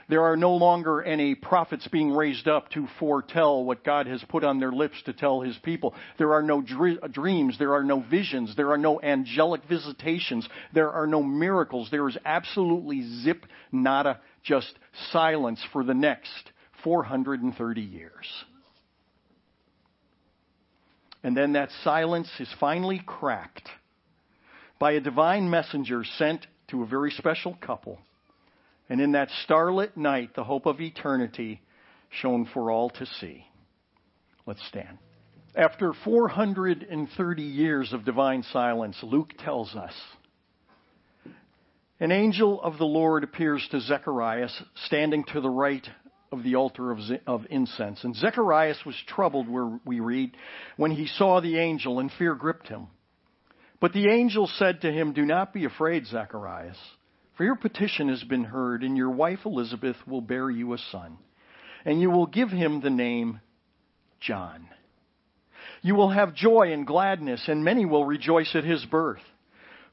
There 0.08 0.22
are 0.22 0.36
no 0.36 0.54
longer 0.54 1.02
any 1.02 1.34
prophets 1.34 1.88
being 1.88 2.12
raised 2.12 2.46
up 2.46 2.70
to 2.70 2.86
foretell 3.00 3.64
what 3.64 3.82
God 3.82 4.06
has 4.06 4.22
put 4.28 4.44
on 4.44 4.60
their 4.60 4.70
lips 4.70 5.02
to 5.06 5.12
tell 5.12 5.40
his 5.40 5.58
people. 5.58 5.94
There 6.16 6.32
are 6.32 6.42
no 6.42 6.62
dreams. 6.62 7.58
There 7.58 7.74
are 7.74 7.82
no 7.82 8.00
visions. 8.08 8.54
There 8.54 8.70
are 8.70 8.78
no 8.78 9.00
angelic 9.00 9.62
visitations. 9.68 10.48
There 10.72 10.92
are 10.92 11.08
no 11.08 11.24
miracles. 11.24 11.88
There 11.90 12.08
is 12.08 12.16
absolutely 12.24 13.02
zip, 13.22 13.46
nada, 13.72 14.20
just 14.44 14.72
silence 15.10 15.60
for 15.72 15.82
the 15.82 15.94
next 15.94 16.52
430 16.84 17.80
years. 17.80 18.44
And 21.26 21.36
then 21.36 21.54
that 21.54 21.70
silence 21.82 22.30
is 22.38 22.48
finally 22.60 23.02
cracked 23.04 23.68
by 24.78 24.92
a 24.92 25.00
divine 25.00 25.50
messenger 25.50 26.04
sent 26.04 26.46
to 26.68 26.84
a 26.84 26.86
very 26.86 27.10
special 27.10 27.58
couple. 27.60 27.98
And 28.88 29.00
in 29.00 29.10
that 29.10 29.30
starlit 29.42 29.96
night, 29.96 30.36
the 30.36 30.44
hope 30.44 30.66
of 30.66 30.80
eternity 30.80 31.60
shone 32.10 32.48
for 32.54 32.70
all 32.70 32.90
to 32.90 33.06
see. 33.06 33.44
Let's 34.46 34.64
stand. 34.68 34.98
After 35.56 35.94
430 36.04 37.42
years 37.42 37.92
of 37.92 38.04
divine 38.04 38.44
silence, 38.52 38.96
Luke 39.02 39.32
tells 39.36 39.74
us 39.74 39.94
an 41.98 42.12
angel 42.12 42.62
of 42.62 42.78
the 42.78 42.86
Lord 42.86 43.24
appears 43.24 43.66
to 43.72 43.80
Zechariah 43.80 44.48
standing 44.84 45.24
to 45.32 45.40
the 45.40 45.50
right 45.50 45.88
of 46.32 46.42
the 46.42 46.56
altar 46.56 46.90
of, 46.90 46.98
of 47.26 47.46
incense. 47.50 48.02
And 48.04 48.14
Zechariah 48.14 48.74
was 48.84 48.96
troubled, 49.06 49.48
where 49.48 49.78
we 49.84 50.00
read, 50.00 50.36
when 50.76 50.90
he 50.90 51.06
saw 51.06 51.40
the 51.40 51.58
angel, 51.58 51.98
and 51.98 52.10
fear 52.18 52.34
gripped 52.34 52.68
him. 52.68 52.88
But 53.80 53.92
the 53.92 54.08
angel 54.08 54.46
said 54.46 54.80
to 54.82 54.92
him, 54.92 55.12
Do 55.12 55.24
not 55.24 55.52
be 55.52 55.64
afraid, 55.64 56.06
Zacharias, 56.06 56.78
for 57.36 57.44
your 57.44 57.56
petition 57.56 58.08
has 58.08 58.22
been 58.24 58.44
heard, 58.44 58.82
and 58.82 58.96
your 58.96 59.10
wife 59.10 59.40
Elizabeth 59.44 59.96
will 60.06 60.22
bear 60.22 60.50
you 60.50 60.72
a 60.72 60.78
son, 60.90 61.18
and 61.84 62.00
you 62.00 62.10
will 62.10 62.26
give 62.26 62.50
him 62.50 62.80
the 62.80 62.90
name 62.90 63.40
John. 64.20 64.68
You 65.82 65.94
will 65.94 66.10
have 66.10 66.34
joy 66.34 66.72
and 66.72 66.86
gladness, 66.86 67.44
and 67.48 67.62
many 67.62 67.84
will 67.84 68.04
rejoice 68.04 68.50
at 68.54 68.64
his 68.64 68.84
birth. 68.86 69.22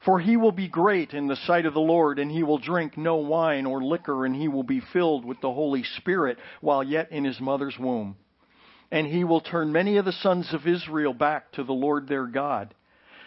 For 0.04 0.20
he 0.20 0.36
will 0.36 0.52
be 0.52 0.68
great 0.68 1.14
in 1.14 1.28
the 1.28 1.36
sight 1.36 1.64
of 1.64 1.72
the 1.72 1.80
Lord, 1.80 2.18
and 2.18 2.30
he 2.30 2.42
will 2.42 2.58
drink 2.58 2.98
no 2.98 3.16
wine 3.16 3.64
or 3.64 3.82
liquor, 3.82 4.26
and 4.26 4.36
he 4.36 4.48
will 4.48 4.62
be 4.62 4.80
filled 4.92 5.24
with 5.24 5.40
the 5.40 5.52
Holy 5.52 5.82
Spirit 5.82 6.38
while 6.60 6.82
yet 6.82 7.10
in 7.10 7.24
his 7.24 7.40
mother's 7.40 7.78
womb. 7.78 8.16
And 8.90 9.06
he 9.06 9.24
will 9.24 9.40
turn 9.40 9.72
many 9.72 9.96
of 9.96 10.04
the 10.04 10.12
sons 10.12 10.52
of 10.52 10.66
Israel 10.66 11.14
back 11.14 11.52
to 11.52 11.64
the 11.64 11.72
Lord 11.72 12.06
their 12.06 12.26
God. 12.26 12.74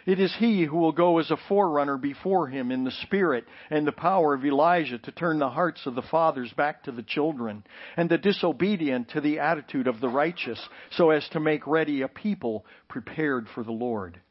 It 0.05 0.21
is 0.21 0.33
he 0.37 0.63
who 0.63 0.77
will 0.77 0.93
go 0.93 1.17
as 1.17 1.31
a 1.31 1.37
forerunner 1.49 1.97
before 1.97 2.47
him 2.47 2.71
in 2.71 2.85
the 2.85 2.91
spirit 2.91 3.45
and 3.69 3.85
the 3.85 3.91
power 3.91 4.33
of 4.33 4.45
Elijah 4.45 4.99
to 4.99 5.11
turn 5.11 5.39
the 5.39 5.49
hearts 5.49 5.85
of 5.85 5.95
the 5.95 6.01
fathers 6.01 6.53
back 6.53 6.83
to 6.83 6.93
the 6.93 7.03
children, 7.03 7.65
and 7.97 8.07
the 8.09 8.17
disobedient 8.17 9.09
to 9.09 9.19
the 9.19 9.39
attitude 9.39 9.87
of 9.87 9.99
the 9.99 10.07
righteous, 10.07 10.65
so 10.91 11.09
as 11.09 11.27
to 11.29 11.41
make 11.41 11.67
ready 11.67 12.03
a 12.03 12.07
people 12.07 12.65
prepared 12.87 13.47
for 13.53 13.63
the 13.63 13.73
Lord. 13.73 14.21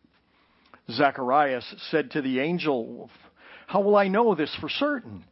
Zacharias 0.90 1.64
said 1.90 2.12
to 2.12 2.22
the 2.22 2.40
angel, 2.40 3.10
How 3.66 3.80
will 3.80 3.96
I 3.96 4.08
know 4.08 4.34
this 4.34 4.54
for 4.60 4.68
certain? 4.68 5.24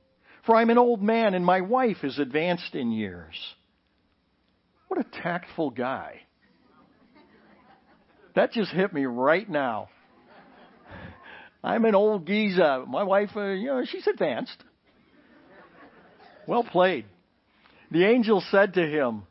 For 0.47 0.57
I'm 0.57 0.71
an 0.71 0.79
old 0.79 1.03
man 1.03 1.35
and 1.35 1.45
my 1.45 1.61
wife 1.61 1.99
is 2.03 2.19
advanced 2.19 2.75
in 2.75 2.91
years. 2.91 3.35
What 4.89 5.01
a 5.01 5.23
tactful 5.23 5.71
guy. 5.71 6.21
That 8.35 8.53
just 8.53 8.73
hit 8.73 8.93
me 8.93 9.05
right 9.07 9.49
now. 9.49 9.89
I'm 11.63 11.85
an 11.85 11.95
old 11.95 12.27
geezer. 12.27 12.85
My 12.87 13.05
wife, 13.05 13.31
uh, 13.37 13.51
you 13.51 13.69
know, 13.69 13.85
she's 13.87 14.07
advanced. 14.07 14.57
Well 16.47 16.65
played. 16.65 17.07
The 17.91 18.05
angel 18.05 18.43
said 18.51 18.75
to 18.75 18.83
him, 18.83 19.23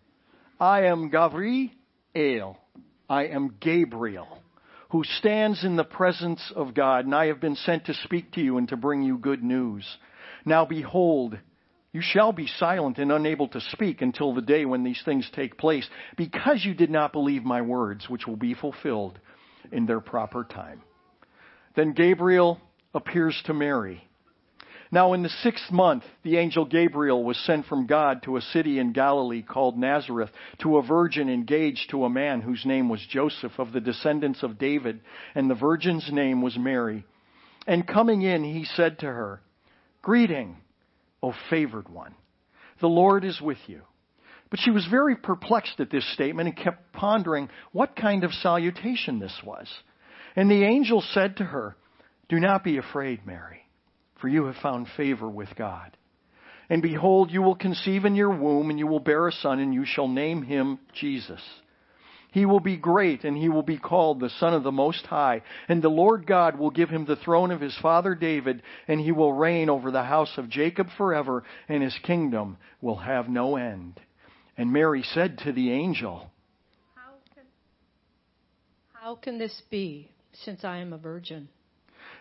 I 0.60 0.86
am 0.86 1.10
Gabriel. 1.10 2.58
I 3.10 3.26
am 3.26 3.56
Gabriel 3.60 4.43
who 4.94 5.04
stands 5.04 5.64
in 5.64 5.76
the 5.76 5.84
presence 5.84 6.54
of 6.56 6.76
God, 6.76 7.06
and 7.06 7.16
I 7.16 7.26
have 7.26 7.42
been 7.42 7.56
sent 7.56 7.86
to 7.86 7.96
speak 7.96 8.34
to 8.34 8.42
you 8.42 8.60
and 8.60 8.70
to 8.70 8.78
bring 8.78 9.02
you 9.02 9.18
good 9.18 9.44
news. 9.44 9.84
Now 10.46 10.66
behold, 10.66 11.36
you 11.92 12.02
shall 12.04 12.32
be 12.32 12.46
silent 12.46 13.00
and 13.00 13.12
unable 13.12 13.48
to 13.48 13.60
speak 13.60 14.04
until 14.04 14.36
the 14.36 14.42
day 14.44 14.66
when 14.66 14.84
these 14.84 15.02
things 15.04 15.28
take 15.34 15.58
place, 15.58 15.90
because 16.16 16.64
you 16.64 16.76
did 16.76 16.92
not 16.92 17.12
believe 17.12 17.44
my 17.44 17.64
words, 17.64 18.08
which 18.08 18.28
will 18.28 18.36
be 18.36 18.54
fulfilled 18.54 19.18
in 19.72 19.88
their 19.88 20.00
proper 20.00 20.44
time. 20.44 20.84
Then 21.76 21.94
Gabriel 21.94 22.62
appears 22.94 23.42
to 23.48 23.54
Mary 23.56 24.08
now, 24.94 25.14
in 25.14 25.24
the 25.24 25.30
sixth 25.42 25.72
month, 25.72 26.04
the 26.22 26.38
angel 26.38 26.66
Gabriel 26.66 27.24
was 27.24 27.36
sent 27.48 27.66
from 27.66 27.88
God 27.88 28.22
to 28.24 28.38
a 28.38 28.42
city 28.42 28.78
in 28.78 28.94
Galilee 28.94 29.42
called 29.42 29.76
Nazareth 29.76 30.30
to 30.62 30.78
a 30.78 30.86
virgin 30.86 31.30
engaged 31.30 31.90
to 31.90 32.06
a 32.06 32.12
man 32.12 32.42
whose 32.42 32.64
name 32.64 32.90
was 32.90 33.04
Joseph 33.10 33.54
of 33.58 33.74
the 33.74 33.82
descendants 33.82 34.44
of 34.44 34.60
David, 34.60 35.02
and 35.34 35.50
the 35.50 35.56
virgin's 35.56 36.08
name 36.12 36.44
was 36.44 36.60
Mary. 36.60 37.06
And 37.66 37.88
coming 37.88 38.22
in, 38.22 38.44
he 38.44 38.66
said 38.66 39.00
to 39.00 39.08
her, 39.08 39.42
Greeting, 40.04 40.58
O 41.24 41.34
favored 41.50 41.90
one. 41.90 42.14
The 42.80 42.86
Lord 42.86 43.26
is 43.26 43.42
with 43.42 43.58
you. 43.66 43.82
But 44.52 44.60
she 44.60 44.70
was 44.70 44.86
very 44.86 45.16
perplexed 45.16 45.80
at 45.80 45.90
this 45.90 46.06
statement 46.14 46.50
and 46.50 46.56
kept 46.56 46.94
pondering 46.94 47.50
what 47.72 47.96
kind 47.96 48.24
of 48.24 48.32
salutation 48.32 49.18
this 49.18 49.42
was. 49.44 49.68
And 50.36 50.52
the 50.52 50.64
angel 50.64 51.04
said 51.16 51.38
to 51.38 51.46
her, 51.46 51.76
Do 52.30 52.40
not 52.40 52.64
be 52.64 52.78
afraid, 52.78 53.26
Mary 53.26 53.63
for 54.24 54.30
you 54.30 54.46
have 54.46 54.56
found 54.56 54.88
favor 54.96 55.30
with 55.30 55.50
God. 55.58 55.98
And 56.70 56.82
behold, 56.82 57.30
you 57.30 57.42
will 57.42 57.56
conceive 57.56 58.06
in 58.06 58.16
your 58.16 58.30
womb, 58.30 58.70
and 58.70 58.80
you 58.80 58.88
will 58.88 59.02
bear 59.02 59.28
a 59.28 59.34
son, 59.34 59.60
and 59.60 59.74
you 59.74 59.84
shall 59.86 60.08
name 60.08 60.44
him 60.44 60.80
Jesus. 60.94 61.42
He 62.32 62.46
will 62.46 62.62
be 62.62 62.78
great, 62.78 63.26
and 63.26 63.36
he 63.36 63.50
will 63.50 63.64
be 63.64 63.78
called 63.78 64.22
the 64.22 64.30
Son 64.30 64.54
of 64.54 64.64
the 64.64 64.72
Most 64.72 65.06
High. 65.08 65.42
And 65.68 65.82
the 65.82 65.90
Lord 65.90 66.26
God 66.26 66.58
will 66.58 66.70
give 66.70 66.88
him 66.88 67.04
the 67.04 67.18
throne 67.18 67.52
of 67.52 67.60
his 67.60 67.78
father 67.82 68.16
David, 68.16 68.62
and 68.88 69.02
he 69.02 69.12
will 69.12 69.34
reign 69.34 69.70
over 69.70 69.92
the 69.92 70.04
house 70.04 70.38
of 70.38 70.50
Jacob 70.50 70.88
forever, 70.98 71.44
and 71.68 71.84
his 71.84 72.00
kingdom 72.04 72.56
will 72.80 73.00
have 73.00 73.28
no 73.28 73.58
end. 73.58 74.00
And 74.56 74.72
Mary 74.72 75.04
said 75.04 75.40
to 75.40 75.52
the 75.52 75.70
angel, 75.70 76.32
How 76.96 77.12
can, 77.36 77.44
how 78.94 79.16
can 79.16 79.38
this 79.38 79.62
be, 79.70 80.12
since 80.46 80.64
I 80.64 80.78
am 80.78 80.94
a 80.94 80.98
virgin? 80.98 81.50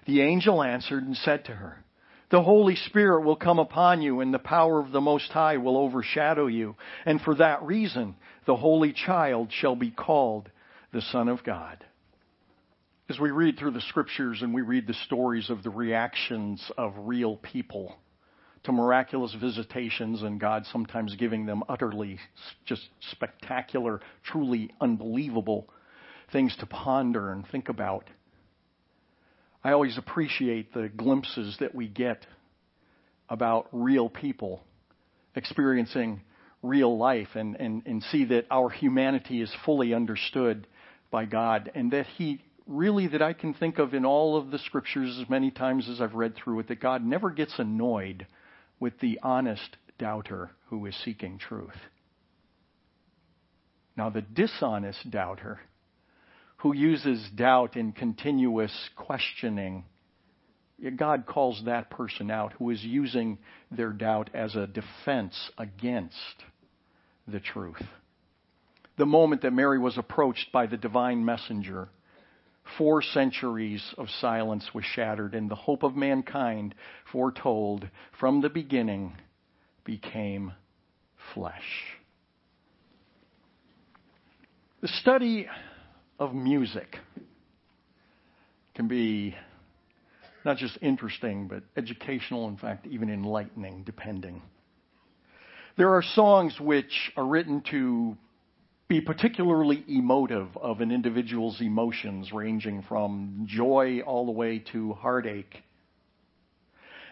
The 0.07 0.21
angel 0.23 0.63
answered 0.63 1.05
and 1.05 1.17
said 1.17 1.45
to 1.45 1.53
her, 1.53 1.85
the 2.33 2.43
Holy 2.43 2.77
Spirit 2.77 3.27
will 3.27 3.37
come 3.37 3.59
upon 3.59 4.01
you, 4.01 4.21
and 4.21 4.33
the 4.33 4.39
power 4.39 4.81
of 4.81 4.91
the 4.91 5.03
Most 5.03 5.31
High 5.31 5.59
will 5.59 5.77
overshadow 5.77 6.47
you. 6.47 6.75
And 7.05 7.21
for 7.21 7.35
that 7.35 7.63
reason, 7.63 8.17
the 8.47 8.57
Holy 8.57 8.95
Child 8.95 9.53
shall 9.53 9.77
be 9.77 9.91
called 9.91 10.51
the 10.95 11.03
Son 11.03 11.29
of 11.29 11.45
God. 11.45 11.85
As 13.11 13.21
we 13.21 13.31
read 13.31 13.59
through 13.59 13.73
the 13.73 13.83
scriptures 13.83 14.41
and 14.41 14.55
we 14.55 14.63
read 14.63 14.87
the 14.87 14.95
stories 14.95 15.51
of 15.51 15.63
the 15.63 15.69
reactions 15.69 16.73
of 16.79 16.95
real 16.97 17.37
people 17.37 17.95
to 18.65 18.73
miraculous 18.73 19.37
visitations 19.39 20.23
and 20.23 20.41
God 20.41 20.65
sometimes 20.73 21.15
giving 21.17 21.45
them 21.45 21.63
utterly 21.69 22.19
just 22.65 22.89
spectacular, 23.11 24.01
truly 24.25 24.71
unbelievable 24.81 25.69
things 26.33 26.57
to 26.61 26.67
ponder 26.67 27.31
and 27.31 27.47
think 27.49 27.69
about. 27.69 28.09
I 29.65 29.73
always 29.73 29.97
appreciate 29.97 30.75
the 30.75 30.89
glimpses 30.89 31.57
that 31.61 31.75
we 31.75 31.87
get 31.89 32.27
about 33.29 33.69
real 33.73 34.09
people 34.09 34.63
experiencing 35.37 36.21
real 36.63 36.97
life 36.97 37.29
and, 37.35 37.57
and, 37.57 37.83
and 37.87 38.03
see 38.05 38.25
that 38.27 38.47
our 38.51 38.71
humanity 38.71 39.41
is 39.41 39.53
fully 39.65 39.95
understood 39.95 40.67
by 41.11 41.25
God 41.27 41.71
and 41.75 41.93
that 41.93 42.07
He 42.19 42.43
really, 42.67 43.09
that 43.09 43.23
I 43.23 43.33
can 43.33 43.55
think 43.55 43.79
of 43.79 43.95
in 43.95 44.05
all 44.05 44.37
of 44.37 44.51
the 44.51 44.59
scriptures 44.59 45.19
as 45.21 45.29
many 45.29 45.51
times 45.51 45.89
as 45.89 46.01
I've 46.01 46.15
read 46.15 46.35
through 46.35 46.61
it, 46.61 46.69
that 46.69 46.81
God 46.81 47.05
never 47.05 47.31
gets 47.31 47.59
annoyed 47.59 48.27
with 48.81 48.99
the 49.01 49.21
honest 49.23 49.77
doubter 49.99 50.51
who 50.67 50.87
is 50.87 50.97
seeking 51.05 51.39
truth. 51.39 51.71
Now, 53.97 54.11
the 54.11 54.23
dishonest 54.23 55.11
doubter 55.11 55.61
who 56.63 56.77
uses 56.77 57.29
doubt 57.35 57.77
in 57.77 57.91
continuous 57.91 58.73
questioning, 58.95 59.85
God 60.97 61.27
calls 61.27 61.61
that 61.67 61.91
person 61.91 62.31
out 62.31 62.53
who 62.53 62.71
is 62.71 62.85
using 62.85 63.39
their 63.73 63.91
doubt 63.91 64.31
as 64.33 64.55
a 64.55 64.69
defense 64.69 65.51
against 65.59 66.15
the 67.27 67.41
truth. 67.41 67.83
The 68.97 69.07
moment 69.07 69.43
that 69.43 69.53
Mary 69.53 69.81
was 69.81 69.99
approached 69.99 70.53
by 70.53 70.67
the 70.67 70.77
divine 70.77 71.25
messenger, 71.25 71.89
four 72.79 73.03
centuries 73.03 73.83
of 73.99 74.07
silence 74.21 74.71
was 74.73 74.85
shattered, 74.85 75.35
and 75.35 75.51
the 75.51 75.57
hope 75.57 75.83
of 75.83 75.97
mankind, 75.97 76.77
foretold 77.11 77.89
from 78.21 78.41
the 78.41 78.51
beginning, 78.51 79.17
became 79.85 80.53
flesh. 81.35 81.99
The 84.81 84.89
study 84.89 85.49
of 86.23 86.33
music 86.35 86.99
can 88.77 88.87
be 88.87 89.35
not 90.45 90.57
just 90.57 90.79
interesting, 90.81 91.49
but 91.49 91.65
educational, 91.77 92.49
in 92.49 92.57
fact, 92.57 92.87
even 92.87 93.11
enlightening, 93.11 93.83
depending. 93.83 94.41
There 95.77 95.95
are 95.95 96.03
songs 96.03 96.61
which 96.61 97.11
are 97.17 97.27
written 97.27 97.63
to 97.73 98.17
be 98.87 99.01
particularly 99.01 99.85
emotive 99.89 100.57
of 100.57 100.81
an 100.81 100.93
individual's 100.93 101.61
emotions, 101.61 102.31
ranging 102.33 102.83
from 102.83 103.47
joy 103.49 104.01
all 104.07 104.25
the 104.25 104.33
way 104.33 104.61
to 104.73 104.93
heartache. 104.93 105.57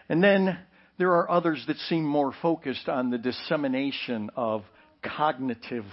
And 0.07 0.23
then 0.23 0.57
there 0.97 1.11
are 1.15 1.29
others 1.29 1.61
that 1.67 1.77
seem 1.77 2.05
more 2.05 2.33
focused 2.41 2.87
on 2.87 3.09
the 3.09 3.17
dissemination 3.17 4.29
of 4.37 4.63
cognitive 5.03 5.85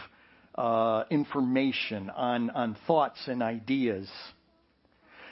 uh, 0.58 1.04
information, 1.08 2.10
on, 2.10 2.50
on 2.50 2.76
thoughts 2.88 3.20
and 3.28 3.42
ideas. 3.44 4.10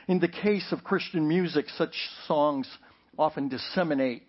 In 0.06 0.20
the 0.20 0.28
case 0.28 0.68
of 0.70 0.84
Christian 0.84 1.26
music, 1.26 1.66
such 1.76 1.94
songs 2.28 2.68
often 3.18 3.48
disseminate 3.48 4.22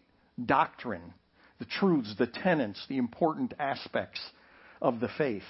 doctrine, 0.43 1.13
the 1.59 1.65
truths, 1.65 2.15
the 2.17 2.25
tenets, 2.25 2.83
the 2.89 2.97
important 2.97 3.53
aspects 3.59 4.19
of 4.81 4.99
the 4.99 5.09
faith. 5.19 5.43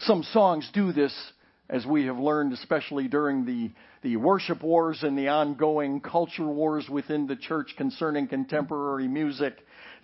Some 0.00 0.22
songs 0.22 0.68
do 0.74 0.92
this, 0.92 1.14
as 1.72 1.86
we 1.86 2.04
have 2.04 2.18
learned, 2.18 2.52
especially 2.52 3.08
during 3.08 3.46
the, 3.46 3.70
the 4.02 4.16
worship 4.16 4.62
wars 4.62 5.02
and 5.02 5.16
the 5.16 5.28
ongoing 5.28 6.00
culture 6.00 6.46
wars 6.46 6.86
within 6.90 7.26
the 7.26 7.34
church 7.34 7.74
concerning 7.78 8.28
contemporary 8.28 9.08
music, 9.08 9.54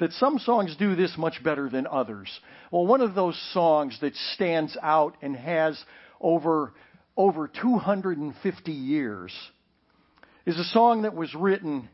that 0.00 0.10
some 0.12 0.38
songs 0.38 0.74
do 0.78 0.96
this 0.96 1.14
much 1.18 1.44
better 1.44 1.68
than 1.68 1.86
others. 1.86 2.28
Well, 2.72 2.86
one 2.86 3.02
of 3.02 3.14
those 3.14 3.38
songs 3.52 3.98
that 4.00 4.16
stands 4.34 4.78
out 4.82 5.18
and 5.20 5.36
has 5.36 5.78
over, 6.22 6.72
over 7.18 7.48
250 7.48 8.72
years 8.72 9.32
is 10.46 10.58
a 10.58 10.64
song 10.64 11.02
that 11.02 11.14
was 11.14 11.34
written 11.34 11.90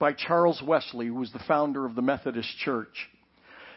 by 0.00 0.14
Charles 0.14 0.60
Wesley, 0.66 1.06
who 1.06 1.14
was 1.14 1.30
the 1.30 1.44
founder 1.46 1.86
of 1.86 1.94
the 1.94 2.02
Methodist 2.02 2.58
Church. 2.58 3.08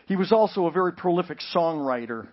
He 0.08 0.16
was 0.16 0.32
also 0.32 0.66
a 0.66 0.72
very 0.72 0.94
prolific 0.94 1.38
songwriter, 1.54 2.30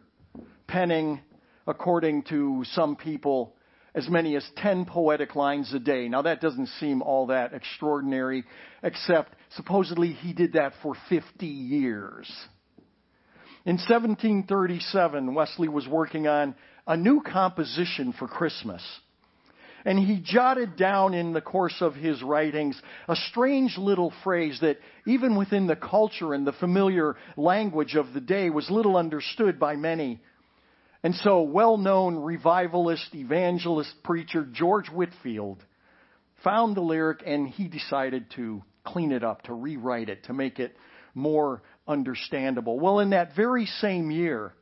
penning, 0.66 1.20
according 1.66 2.22
to 2.24 2.64
some 2.72 2.96
people, 2.96 3.54
as 3.94 4.08
many 4.08 4.36
as 4.36 4.46
10 4.56 4.84
poetic 4.84 5.34
lines 5.34 5.72
a 5.72 5.78
day. 5.78 6.08
Now 6.08 6.22
that 6.22 6.40
doesn't 6.40 6.68
seem 6.80 7.02
all 7.02 7.26
that 7.26 7.54
extraordinary, 7.54 8.44
except 8.82 9.34
supposedly 9.56 10.12
he 10.12 10.32
did 10.32 10.52
that 10.52 10.72
for 10.82 10.94
50 11.08 11.46
years. 11.46 12.30
In 13.64 13.78
1737, 13.78 15.34
Wesley 15.34 15.68
was 15.68 15.88
working 15.88 16.28
on 16.28 16.54
a 16.86 16.96
new 16.96 17.20
composition 17.20 18.12
for 18.12 18.28
Christmas 18.28 18.82
and 19.86 20.00
he 20.00 20.20
jotted 20.22 20.76
down 20.76 21.14
in 21.14 21.32
the 21.32 21.40
course 21.40 21.76
of 21.80 21.94
his 21.94 22.20
writings 22.20 22.78
a 23.08 23.14
strange 23.14 23.78
little 23.78 24.12
phrase 24.24 24.58
that, 24.60 24.78
even 25.06 25.36
within 25.36 25.68
the 25.68 25.76
culture 25.76 26.34
and 26.34 26.44
the 26.44 26.52
familiar 26.52 27.16
language 27.36 27.94
of 27.94 28.12
the 28.12 28.20
day, 28.20 28.50
was 28.50 28.68
little 28.68 28.96
understood 28.96 29.60
by 29.60 29.76
many. 29.76 30.20
And 31.06 31.14
so, 31.14 31.42
well 31.42 31.76
known 31.76 32.16
revivalist, 32.16 33.14
evangelist, 33.14 33.94
preacher 34.02 34.44
George 34.44 34.88
Whitefield 34.88 35.64
found 36.42 36.76
the 36.76 36.80
lyric 36.80 37.22
and 37.24 37.46
he 37.46 37.68
decided 37.68 38.28
to 38.34 38.64
clean 38.82 39.12
it 39.12 39.22
up, 39.22 39.42
to 39.42 39.54
rewrite 39.54 40.08
it, 40.08 40.24
to 40.24 40.32
make 40.32 40.58
it 40.58 40.76
more 41.14 41.62
understandable. 41.86 42.80
Well, 42.80 42.98
in 42.98 43.10
that 43.10 43.36
very 43.36 43.66
same 43.66 44.10
year, 44.10 44.52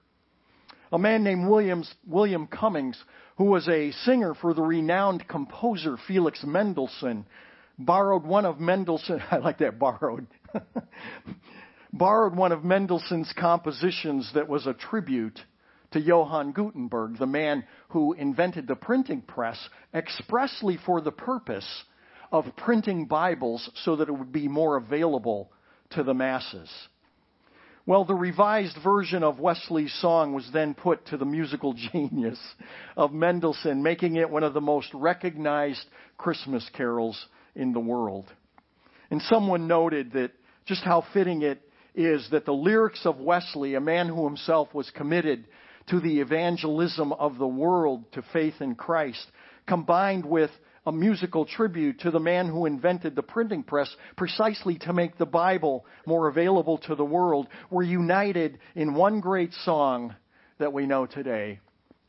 a 0.92 0.98
man 0.98 1.24
named 1.24 1.48
Williams, 1.48 1.90
William 2.06 2.46
Cummings 2.46 3.02
who 3.38 3.44
was 3.44 3.66
a 3.66 3.92
singer 4.04 4.34
for 4.34 4.52
the 4.52 4.60
renowned 4.60 5.26
composer 5.26 5.96
Felix 6.06 6.44
Mendelssohn, 6.44 7.24
borrowed 7.78 8.26
one 8.26 8.44
of 8.44 8.60
Mendelssohn, 8.60 9.22
I 9.30 9.38
like 9.38 9.60
that 9.60 9.78
borrowed, 9.78 10.26
borrowed 11.94 12.36
one 12.36 12.52
of 12.52 12.64
Mendelssohn's 12.64 13.32
compositions 13.32 14.30
that 14.34 14.46
was 14.46 14.66
a 14.66 14.74
tribute 14.74 15.40
to 15.94 16.00
Johann 16.00 16.50
Gutenberg, 16.50 17.18
the 17.18 17.26
man 17.26 17.64
who 17.90 18.14
invented 18.14 18.66
the 18.66 18.74
printing 18.74 19.22
press 19.22 19.56
expressly 19.94 20.76
for 20.84 21.00
the 21.00 21.12
purpose 21.12 21.84
of 22.32 22.44
printing 22.56 23.06
Bibles 23.06 23.70
so 23.84 23.94
that 23.96 24.08
it 24.08 24.12
would 24.12 24.32
be 24.32 24.48
more 24.48 24.76
available 24.76 25.52
to 25.90 26.02
the 26.02 26.12
masses. 26.12 26.68
Well, 27.86 28.04
the 28.04 28.14
revised 28.14 28.76
version 28.82 29.22
of 29.22 29.38
Wesley's 29.38 29.94
song 30.00 30.34
was 30.34 30.50
then 30.52 30.74
put 30.74 31.06
to 31.06 31.16
the 31.16 31.24
musical 31.24 31.74
genius 31.92 32.40
of 32.96 33.12
Mendelssohn, 33.12 33.80
making 33.80 34.16
it 34.16 34.28
one 34.28 34.42
of 34.42 34.52
the 34.52 34.60
most 34.60 34.92
recognized 34.94 35.84
Christmas 36.18 36.68
carols 36.76 37.24
in 37.54 37.72
the 37.72 37.78
world. 37.78 38.26
And 39.12 39.22
someone 39.22 39.68
noted 39.68 40.12
that 40.14 40.32
just 40.66 40.82
how 40.82 41.04
fitting 41.12 41.42
it 41.42 41.62
is 41.94 42.26
that 42.32 42.46
the 42.46 42.52
lyrics 42.52 43.06
of 43.06 43.18
Wesley, 43.18 43.76
a 43.76 43.80
man 43.80 44.08
who 44.08 44.24
himself 44.24 44.74
was 44.74 44.90
committed 44.90 45.46
to 45.88 46.00
the 46.00 46.20
evangelism 46.20 47.12
of 47.12 47.38
the 47.38 47.46
world 47.46 48.04
to 48.12 48.22
faith 48.32 48.54
in 48.60 48.74
Christ, 48.74 49.26
combined 49.66 50.24
with 50.24 50.50
a 50.86 50.92
musical 50.92 51.46
tribute 51.46 52.00
to 52.00 52.10
the 52.10 52.20
man 52.20 52.48
who 52.48 52.66
invented 52.66 53.16
the 53.16 53.22
printing 53.22 53.62
press 53.62 53.94
precisely 54.16 54.78
to 54.80 54.92
make 54.92 55.16
the 55.16 55.26
Bible 55.26 55.86
more 56.06 56.28
available 56.28 56.78
to 56.78 56.94
the 56.94 57.04
world, 57.04 57.48
were 57.70 57.82
united 57.82 58.58
in 58.74 58.94
one 58.94 59.20
great 59.20 59.52
song 59.64 60.14
that 60.58 60.72
we 60.72 60.86
know 60.86 61.06
today 61.06 61.60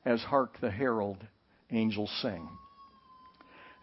as 0.06 0.22
Hark 0.22 0.60
the 0.62 0.70
Herald 0.70 1.26
Angels 1.72 2.12
Sing. 2.22 2.48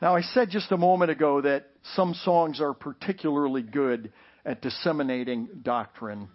Now, 0.00 0.16
I 0.16 0.22
said 0.22 0.50
just 0.50 0.72
a 0.72 0.76
moment 0.76 1.10
ago 1.10 1.40
that 1.40 1.70
some 1.94 2.14
songs 2.14 2.60
are 2.60 2.74
particularly 2.74 3.62
good 3.62 4.12
at 4.44 4.60
disseminating 4.60 5.48
doctrine. 5.62 6.28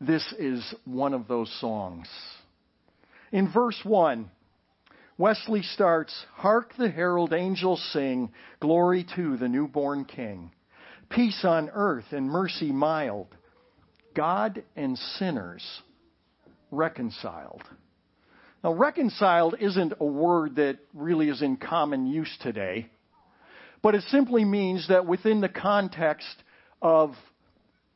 This 0.00 0.34
is 0.38 0.74
one 0.84 1.14
of 1.14 1.28
those 1.28 1.52
songs. 1.60 2.08
In 3.32 3.50
verse 3.50 3.80
1, 3.82 4.30
Wesley 5.16 5.62
starts, 5.62 6.14
Hark 6.34 6.74
the 6.76 6.90
herald 6.90 7.32
angels 7.32 7.82
sing, 7.92 8.30
glory 8.60 9.06
to 9.16 9.38
the 9.38 9.48
newborn 9.48 10.04
king. 10.04 10.52
Peace 11.08 11.42
on 11.44 11.70
earth 11.72 12.04
and 12.12 12.28
mercy 12.28 12.72
mild, 12.72 13.28
God 14.14 14.62
and 14.76 14.98
sinners 14.98 15.64
reconciled. 16.70 17.62
Now, 18.62 18.74
reconciled 18.74 19.56
isn't 19.58 19.94
a 19.98 20.04
word 20.04 20.56
that 20.56 20.78
really 20.94 21.28
is 21.28 21.42
in 21.42 21.56
common 21.56 22.06
use 22.06 22.34
today, 22.42 22.88
but 23.82 23.94
it 23.94 24.04
simply 24.08 24.44
means 24.44 24.88
that 24.88 25.06
within 25.06 25.40
the 25.40 25.48
context 25.48 26.42
of 26.80 27.14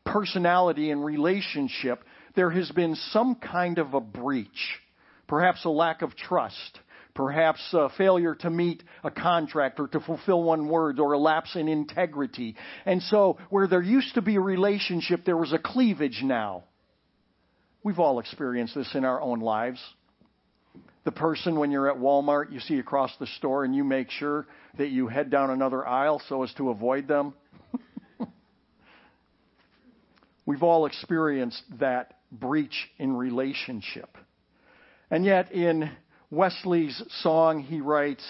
personality 0.05 0.91
and 0.91 1.05
relationship, 1.05 2.03
there 2.35 2.51
has 2.51 2.71
been 2.71 2.95
some 3.11 3.35
kind 3.35 3.79
of 3.79 3.95
a 3.95 4.01
breach, 4.01 4.81
perhaps 5.27 5.65
a 5.65 5.71
lack 5.71 6.03
of 6.03 6.15
trust, 6.17 6.81
perhaps 7.15 7.61
a 7.73 7.89
failure 7.97 8.35
to 8.35 8.51
meet 8.51 8.83
a 9.03 9.11
contract 9.11 9.81
or 9.81 9.89
to 9.89 10.01
fulfill 10.01 10.43
one 10.43 10.69
word 10.69 11.01
or 11.01 11.13
a 11.13 11.19
lapse 11.19 11.57
in 11.57 11.69
integrity. 11.69 12.55
And 12.85 13.03
so, 13.03 13.39
where 13.51 13.67
there 13.67 13.83
used 13.83 14.15
to 14.15 14.23
be 14.23 14.37
a 14.37 14.41
relationship, 14.41 15.25
there 15.25 15.37
was 15.37 15.53
a 15.53 15.59
cleavage 15.59 16.21
now. 16.23 16.65
We've 17.83 17.99
all 17.99 18.19
experienced 18.19 18.75
this 18.75 18.95
in 18.95 19.05
our 19.05 19.21
own 19.21 19.41
lives. 19.41 19.81
The 21.05 21.13
person, 21.13 21.57
when 21.57 21.71
you're 21.71 21.89
at 21.89 21.99
Walmart, 21.99 22.53
you 22.53 22.59
see 22.59 22.81
across 22.81 23.13
the 23.21 23.29
store 23.39 23.65
and 23.65 23.75
you 23.75 23.85
make 23.85 24.11
sure 24.11 24.47
that 24.77 24.89
you 24.89 25.07
head 25.07 25.31
down 25.31 25.51
another 25.51 25.87
aisle 25.87 26.21
so 26.29 26.43
as 26.43 26.53
to 26.55 26.71
avoid 26.71 27.07
them. 27.07 27.33
We've 30.47 30.65
all 30.65 30.87
experienced 30.87 31.63
that 31.79 32.15
breach 32.33 32.91
in 32.99 33.17
relationship. 33.17 34.19
And 35.11 35.25
yet, 35.25 35.53
in 35.53 35.91
Wesley's 36.31 37.01
song, 37.23 37.61
he 37.61 37.81
writes 37.81 38.25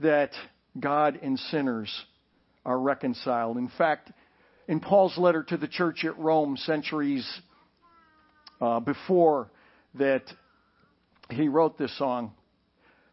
that 0.00 0.30
God 0.78 1.18
and 1.22 1.38
sinners 1.38 2.04
are 2.64 2.78
reconciled. 2.78 3.56
In 3.56 3.68
fact, 3.68 4.10
in 4.66 4.80
Paul's 4.80 5.16
letter 5.16 5.42
to 5.44 5.56
the 5.56 5.68
church 5.68 6.04
at 6.04 6.18
Rome, 6.18 6.56
centuries 6.56 7.28
uh, 8.60 8.80
before 8.80 9.50
that 9.94 10.24
he 11.30 11.48
wrote 11.48 11.78
this 11.78 11.96
song, 11.98 12.32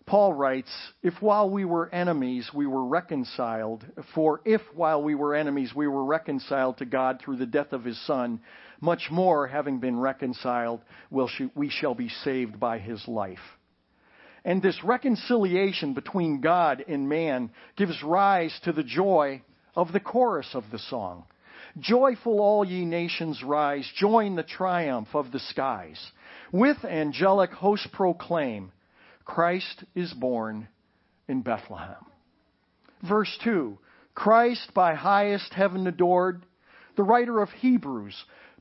Paul 0.09 0.33
writes, 0.33 0.71
If 1.03 1.21
while 1.21 1.51
we 1.51 1.65
were 1.65 1.87
enemies 1.93 2.49
we 2.51 2.65
were 2.65 2.83
reconciled, 2.83 3.85
for 4.15 4.41
if 4.43 4.59
while 4.73 5.03
we 5.03 5.13
were 5.13 5.35
enemies 5.35 5.71
we 5.75 5.87
were 5.87 6.03
reconciled 6.03 6.79
to 6.79 6.85
God 6.85 7.19
through 7.19 7.37
the 7.37 7.45
death 7.45 7.73
of 7.73 7.83
his 7.83 8.03
Son, 8.07 8.41
much 8.81 9.09
more, 9.11 9.45
having 9.45 9.79
been 9.79 9.99
reconciled, 9.99 10.81
we 11.11 11.69
shall 11.69 11.93
be 11.93 12.09
saved 12.09 12.59
by 12.59 12.79
his 12.79 13.07
life. 13.07 13.37
And 14.43 14.63
this 14.63 14.83
reconciliation 14.83 15.93
between 15.93 16.41
God 16.41 16.83
and 16.87 17.07
man 17.07 17.51
gives 17.75 18.01
rise 18.01 18.59
to 18.63 18.71
the 18.71 18.81
joy 18.81 19.43
of 19.75 19.93
the 19.93 19.99
chorus 19.99 20.49
of 20.55 20.63
the 20.71 20.79
song. 20.79 21.25
Joyful 21.77 22.39
all 22.39 22.65
ye 22.65 22.83
nations 22.83 23.43
rise, 23.43 23.87
join 23.95 24.35
the 24.35 24.41
triumph 24.41 25.09
of 25.13 25.31
the 25.31 25.39
skies. 25.39 26.03
With 26.51 26.83
angelic 26.83 27.51
hosts 27.51 27.87
proclaim, 27.93 28.71
Christ 29.29 29.83
is 29.93 30.11
born 30.11 30.67
in 31.27 31.43
Bethlehem. 31.43 32.03
Verse 33.07 33.37
2 33.43 33.77
Christ 34.15 34.73
by 34.73 34.95
highest 34.95 35.53
heaven 35.53 35.85
adored, 35.85 36.43
the 36.97 37.03
writer 37.03 37.39
of 37.39 37.49
Hebrews 37.51 38.15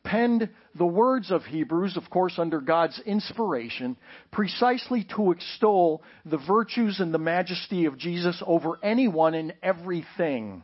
penned 0.05 0.51
the 0.75 0.87
words 0.87 1.31
of 1.31 1.45
Hebrews, 1.45 1.97
of 1.97 2.11
course, 2.11 2.39
under 2.39 2.61
God's 2.61 3.01
inspiration, 3.07 3.97
precisely 4.31 5.07
to 5.17 5.33
extol 5.33 6.03
the 6.27 6.39
virtues 6.47 7.01
and 7.01 7.15
the 7.15 7.19
majesty 7.19 7.87
of 7.87 7.97
Jesus 7.97 8.43
over 8.47 8.79
anyone 8.83 9.33
and 9.33 9.55
everything. 9.63 10.63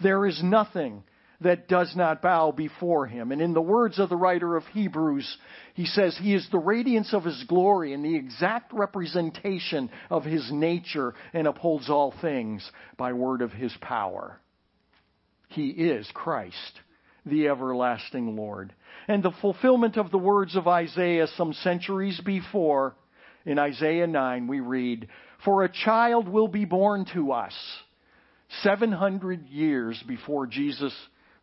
There 0.00 0.26
is 0.26 0.40
nothing 0.44 1.02
that 1.44 1.68
does 1.68 1.94
not 1.94 2.20
bow 2.20 2.50
before 2.50 3.06
him. 3.06 3.30
And 3.30 3.40
in 3.40 3.54
the 3.54 3.62
words 3.62 3.98
of 3.98 4.08
the 4.08 4.16
writer 4.16 4.56
of 4.56 4.64
Hebrews, 4.66 5.36
he 5.74 5.86
says, 5.86 6.18
He 6.20 6.34
is 6.34 6.46
the 6.50 6.58
radiance 6.58 7.14
of 7.14 7.24
his 7.24 7.44
glory 7.46 7.92
and 7.92 8.04
the 8.04 8.16
exact 8.16 8.72
representation 8.72 9.90
of 10.10 10.24
his 10.24 10.50
nature 10.50 11.14
and 11.32 11.46
upholds 11.46 11.88
all 11.88 12.12
things 12.20 12.68
by 12.96 13.12
word 13.12 13.42
of 13.42 13.52
his 13.52 13.72
power. 13.80 14.40
He 15.48 15.68
is 15.68 16.08
Christ, 16.12 16.80
the 17.24 17.48
everlasting 17.48 18.36
Lord. 18.36 18.72
And 19.06 19.22
the 19.22 19.34
fulfillment 19.40 19.96
of 19.96 20.10
the 20.10 20.18
words 20.18 20.56
of 20.56 20.66
Isaiah 20.66 21.28
some 21.36 21.52
centuries 21.52 22.20
before, 22.24 22.96
in 23.46 23.58
Isaiah 23.58 24.06
9, 24.06 24.46
we 24.46 24.60
read, 24.60 25.08
For 25.44 25.62
a 25.62 25.72
child 25.72 26.28
will 26.28 26.48
be 26.48 26.64
born 26.64 27.06
to 27.12 27.32
us. 27.32 27.54
700 28.62 29.46
years 29.48 30.02
before 30.06 30.46
Jesus 30.46 30.94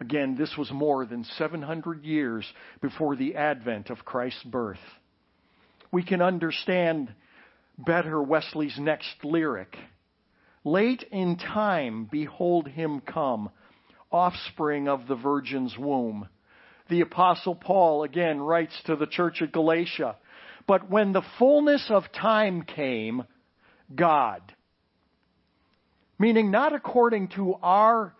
Again, 0.00 0.36
this 0.36 0.56
was 0.58 0.70
more 0.72 1.06
than 1.06 1.24
700 1.24 2.04
years 2.04 2.44
before 2.80 3.16
the 3.16 3.36
advent 3.36 3.90
of 3.90 4.04
Christ's 4.04 4.42
birth. 4.42 4.78
We 5.92 6.02
can 6.02 6.20
understand 6.20 7.14
better 7.78 8.20
Wesley's 8.20 8.78
next 8.78 9.24
lyric. 9.24 9.76
Late 10.64 11.04
in 11.12 11.36
time, 11.36 12.08
behold 12.10 12.66
him 12.68 13.00
come, 13.00 13.50
offspring 14.10 14.88
of 14.88 15.06
the 15.06 15.14
Virgin's 15.14 15.76
womb. 15.78 16.28
The 16.88 17.02
Apostle 17.02 17.54
Paul 17.54 18.02
again 18.02 18.40
writes 18.40 18.74
to 18.86 18.96
the 18.96 19.06
church 19.06 19.42
at 19.42 19.52
Galatia, 19.52 20.16
But 20.66 20.90
when 20.90 21.12
the 21.12 21.24
fullness 21.38 21.86
of 21.88 22.04
time 22.12 22.62
came, 22.62 23.24
God, 23.94 24.40
meaning 26.18 26.50
not 26.50 26.72
according 26.72 27.28
to 27.36 27.54
our 27.62 28.14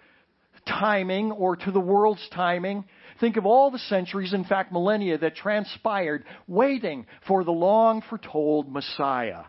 timing 0.66 1.32
or 1.32 1.56
to 1.56 1.70
the 1.70 1.80
world's 1.80 2.26
timing. 2.34 2.84
Think 3.20 3.36
of 3.36 3.46
all 3.46 3.70
the 3.70 3.78
centuries, 3.78 4.32
in 4.32 4.44
fact, 4.44 4.72
millennia, 4.72 5.18
that 5.18 5.36
transpired 5.36 6.24
waiting 6.46 7.06
for 7.26 7.44
the 7.44 7.52
long 7.52 8.02
foretold 8.08 8.70
Messiah. 8.70 9.44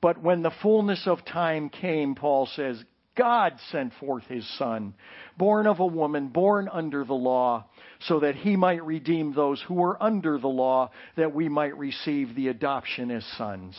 But 0.00 0.22
when 0.22 0.42
the 0.42 0.52
fullness 0.62 1.06
of 1.06 1.24
time 1.24 1.70
came, 1.70 2.14
Paul 2.14 2.46
says, 2.54 2.82
God 3.16 3.54
sent 3.72 3.94
forth 3.98 4.24
his 4.24 4.46
Son, 4.58 4.94
born 5.38 5.66
of 5.66 5.80
a 5.80 5.86
woman, 5.86 6.28
born 6.28 6.68
under 6.70 7.02
the 7.02 7.14
law, 7.14 7.64
so 8.00 8.20
that 8.20 8.34
he 8.36 8.56
might 8.56 8.84
redeem 8.84 9.32
those 9.32 9.62
who 9.66 9.74
were 9.74 10.00
under 10.02 10.38
the 10.38 10.48
law, 10.48 10.90
that 11.16 11.34
we 11.34 11.48
might 11.48 11.76
receive 11.78 12.34
the 12.34 12.48
adoption 12.48 13.10
as 13.10 13.24
sons. 13.38 13.74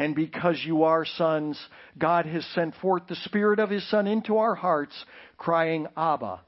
And 0.00 0.14
because 0.14 0.58
you 0.64 0.84
are 0.84 1.04
sons, 1.04 1.60
God 1.98 2.24
has 2.24 2.42
sent 2.54 2.74
forth 2.76 3.02
the 3.06 3.16
Spirit 3.16 3.58
of 3.58 3.68
His 3.68 3.86
Son 3.90 4.06
into 4.06 4.38
our 4.38 4.54
hearts, 4.54 4.94
crying, 5.36 5.88
Abba, 5.94 6.40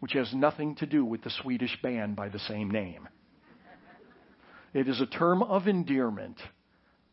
which 0.00 0.14
has 0.14 0.32
nothing 0.32 0.76
to 0.76 0.86
do 0.86 1.04
with 1.04 1.22
the 1.22 1.28
Swedish 1.42 1.76
band 1.82 2.16
by 2.16 2.30
the 2.30 2.38
same 2.38 2.70
name. 2.70 3.06
It 4.72 4.88
is 4.88 4.98
a 5.02 5.06
term 5.06 5.42
of 5.42 5.68
endearment, 5.68 6.40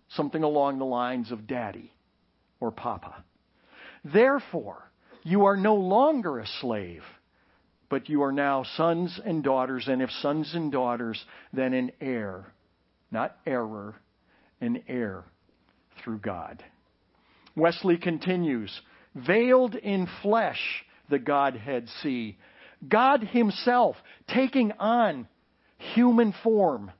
something 0.07 0.41
along 0.41 0.79
the 0.79 0.85
lines 0.85 1.33
of 1.33 1.47
daddy 1.47 1.91
or 2.61 2.71
papa. 2.71 3.21
Therefore, 4.05 4.89
you 5.23 5.43
are 5.47 5.57
no 5.57 5.75
longer 5.75 6.39
a 6.39 6.47
slave, 6.61 7.03
but 7.89 8.07
you 8.07 8.23
are 8.23 8.31
now 8.31 8.63
sons 8.77 9.19
and 9.25 9.43
daughters, 9.43 9.89
and 9.89 10.01
if 10.01 10.11
sons 10.21 10.55
and 10.55 10.71
daughters, 10.71 11.21
then 11.51 11.73
an 11.73 11.91
heir, 11.99 12.45
not 13.11 13.35
error, 13.45 13.95
an 14.61 14.81
heir 14.87 15.25
through 16.03 16.19
God. 16.19 16.63
Wesley 17.55 17.97
continues, 17.97 18.81
veiled 19.15 19.75
in 19.75 20.07
flesh, 20.21 20.83
the 21.09 21.19
Godhead 21.19 21.87
see. 22.01 22.37
God 22.87 23.23
Himself 23.23 23.95
taking 24.27 24.71
on 24.73 25.27
human 25.77 26.33
form. 26.43 26.91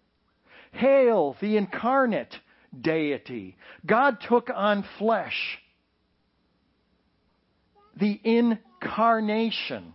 Hail 0.72 1.36
the 1.42 1.58
incarnate 1.58 2.34
deity. 2.80 3.56
God 3.86 4.18
took 4.28 4.50
on 4.54 4.86
flesh. 4.98 5.60
The 8.00 8.20
incarnation. 8.24 9.94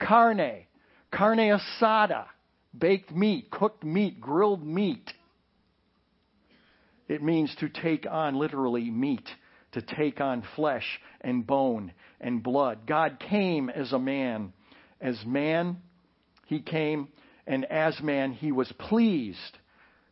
Carne. 0.00 0.64
Carne 1.12 1.38
asada. 1.58 2.26
Baked 2.76 3.12
meat, 3.12 3.50
cooked 3.50 3.84
meat, 3.84 4.20
grilled 4.20 4.64
meat. 4.64 5.12
It 7.08 7.22
means 7.22 7.54
to 7.56 7.68
take 7.68 8.06
on, 8.08 8.36
literally, 8.36 8.90
meat, 8.90 9.26
to 9.72 9.82
take 9.82 10.20
on 10.20 10.44
flesh 10.54 11.00
and 11.20 11.46
bone 11.46 11.92
and 12.20 12.42
blood. 12.42 12.86
God 12.86 13.18
came 13.18 13.70
as 13.70 13.92
a 13.92 13.98
man. 13.98 14.52
As 15.00 15.18
man, 15.24 15.78
he 16.46 16.60
came, 16.60 17.08
and 17.46 17.64
as 17.66 18.00
man, 18.00 18.32
he 18.32 18.52
was 18.52 18.72
pleased 18.78 19.58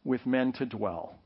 with 0.05 0.25
men 0.27 0.53
to 0.55 0.67
dwell. 0.67 1.17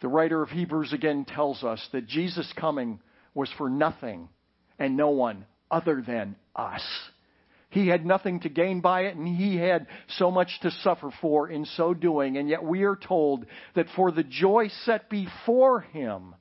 The 0.00 0.08
writer 0.08 0.42
of 0.42 0.50
Hebrews 0.50 0.92
again 0.92 1.24
tells 1.24 1.62
us 1.62 1.86
that 1.92 2.06
Jesus' 2.06 2.52
coming 2.56 3.00
was 3.34 3.50
for 3.56 3.70
nothing 3.70 4.28
and 4.78 4.96
no 4.96 5.10
one 5.10 5.46
other 5.70 6.02
than 6.04 6.36
us. 6.56 6.82
He 7.72 7.88
had 7.88 8.04
nothing 8.04 8.40
to 8.40 8.50
gain 8.50 8.82
by 8.82 9.04
it, 9.04 9.16
and 9.16 9.26
he 9.26 9.56
had 9.56 9.86
so 10.18 10.30
much 10.30 10.60
to 10.60 10.70
suffer 10.82 11.10
for 11.22 11.48
in 11.48 11.64
so 11.64 11.94
doing. 11.94 12.36
And 12.36 12.46
yet 12.46 12.62
we 12.62 12.82
are 12.82 12.96
told 12.96 13.46
that 13.74 13.86
for 13.96 14.12
the 14.12 14.22
joy 14.22 14.68
set 14.84 15.08
before 15.08 15.80
him, 15.80 16.34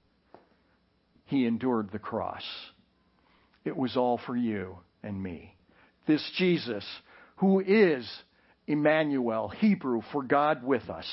he 1.23 1.45
endured 1.45 1.89
the 1.89 1.99
cross. 1.99 2.43
It 3.63 3.77
was 3.77 3.95
all 3.95 4.19
for 4.25 4.35
you 4.35 4.79
and 5.03 5.23
me. 5.23 5.55
This 6.05 6.21
Jesus, 6.37 6.85
who 7.37 7.61
is 7.61 8.05
Emmanuel, 8.67 9.47
Hebrew 9.47 10.01
for 10.11 10.23
God 10.23 10.65
with 10.65 10.89
us. 10.89 11.07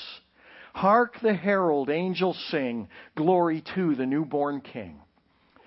Hark 0.75 1.15
the 1.23 1.35
herald 1.35 1.91
angels 1.91 2.45
sing, 2.51 2.89
glory 3.17 3.63
to 3.77 3.95
the 3.95 4.07
newborn 4.07 4.63
King. 4.63 5.01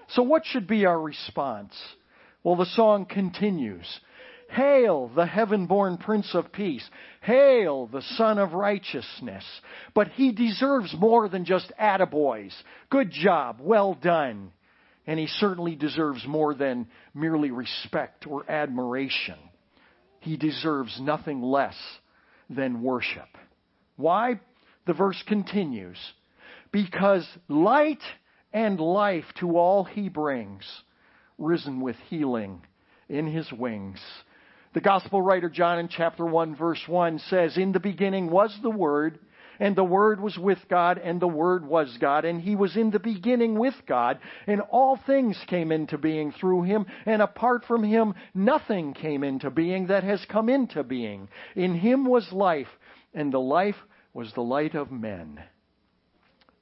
So, 0.09 0.23
what 0.23 0.45
should 0.45 0.67
be 0.67 0.85
our 0.85 0.99
response? 0.99 1.73
Well, 2.43 2.57
the 2.57 2.65
song 2.65 3.05
continues. 3.05 3.87
Hail, 4.51 5.09
the 5.15 5.25
heaven 5.25 5.65
born 5.65 5.97
Prince 5.97 6.35
of 6.35 6.51
Peace. 6.51 6.87
Hail, 7.21 7.87
the 7.87 8.01
Sun 8.01 8.37
of 8.37 8.53
Righteousness. 8.53 9.45
But 9.93 10.09
he 10.09 10.33
deserves 10.33 10.93
more 10.97 11.29
than 11.29 11.45
just 11.45 11.71
attaboys. 11.79 12.53
Good 12.89 13.11
job, 13.11 13.59
well 13.61 13.93
done. 13.93 14.51
And 15.07 15.17
he 15.17 15.27
certainly 15.27 15.75
deserves 15.75 16.25
more 16.27 16.53
than 16.53 16.87
merely 17.13 17.51
respect 17.51 18.27
or 18.27 18.49
admiration. 18.51 19.37
He 20.19 20.35
deserves 20.35 20.99
nothing 21.01 21.41
less 21.41 21.77
than 22.49 22.83
worship. 22.83 23.37
Why? 23.95 24.41
The 24.85 24.93
verse 24.93 25.21
continues. 25.27 25.97
Because 26.73 27.25
light 27.47 28.01
and 28.51 28.79
life 28.79 29.25
to 29.39 29.57
all 29.57 29.85
he 29.85 30.09
brings, 30.09 30.63
risen 31.37 31.79
with 31.79 31.95
healing 32.09 32.61
in 33.07 33.27
his 33.27 33.49
wings. 33.51 33.99
The 34.73 34.81
gospel 34.81 35.21
writer 35.21 35.49
John 35.49 35.79
in 35.79 35.89
chapter 35.89 36.25
1 36.25 36.55
verse 36.55 36.81
1 36.87 37.19
says, 37.19 37.57
In 37.57 37.73
the 37.73 37.79
beginning 37.81 38.29
was 38.29 38.57
the 38.61 38.69
Word, 38.69 39.19
and 39.59 39.75
the 39.75 39.83
Word 39.83 40.21
was 40.21 40.37
with 40.37 40.59
God, 40.69 40.97
and 40.97 41.19
the 41.19 41.27
Word 41.27 41.65
was 41.65 41.97
God, 41.99 42.23
and 42.23 42.39
He 42.39 42.55
was 42.55 42.77
in 42.77 42.89
the 42.89 42.99
beginning 42.99 43.59
with 43.59 43.73
God, 43.85 44.19
and 44.47 44.61
all 44.61 44.95
things 45.05 45.37
came 45.47 45.73
into 45.73 45.97
being 45.97 46.31
through 46.31 46.63
Him, 46.63 46.85
and 47.05 47.21
apart 47.21 47.65
from 47.65 47.83
Him 47.83 48.13
nothing 48.33 48.93
came 48.93 49.25
into 49.25 49.51
being 49.51 49.87
that 49.87 50.05
has 50.05 50.25
come 50.29 50.47
into 50.47 50.83
being. 50.83 51.27
In 51.53 51.75
Him 51.75 52.05
was 52.05 52.31
life, 52.31 52.69
and 53.13 53.33
the 53.33 53.39
life 53.39 53.75
was 54.13 54.31
the 54.33 54.41
light 54.41 54.73
of 54.73 54.89
men. 54.89 55.43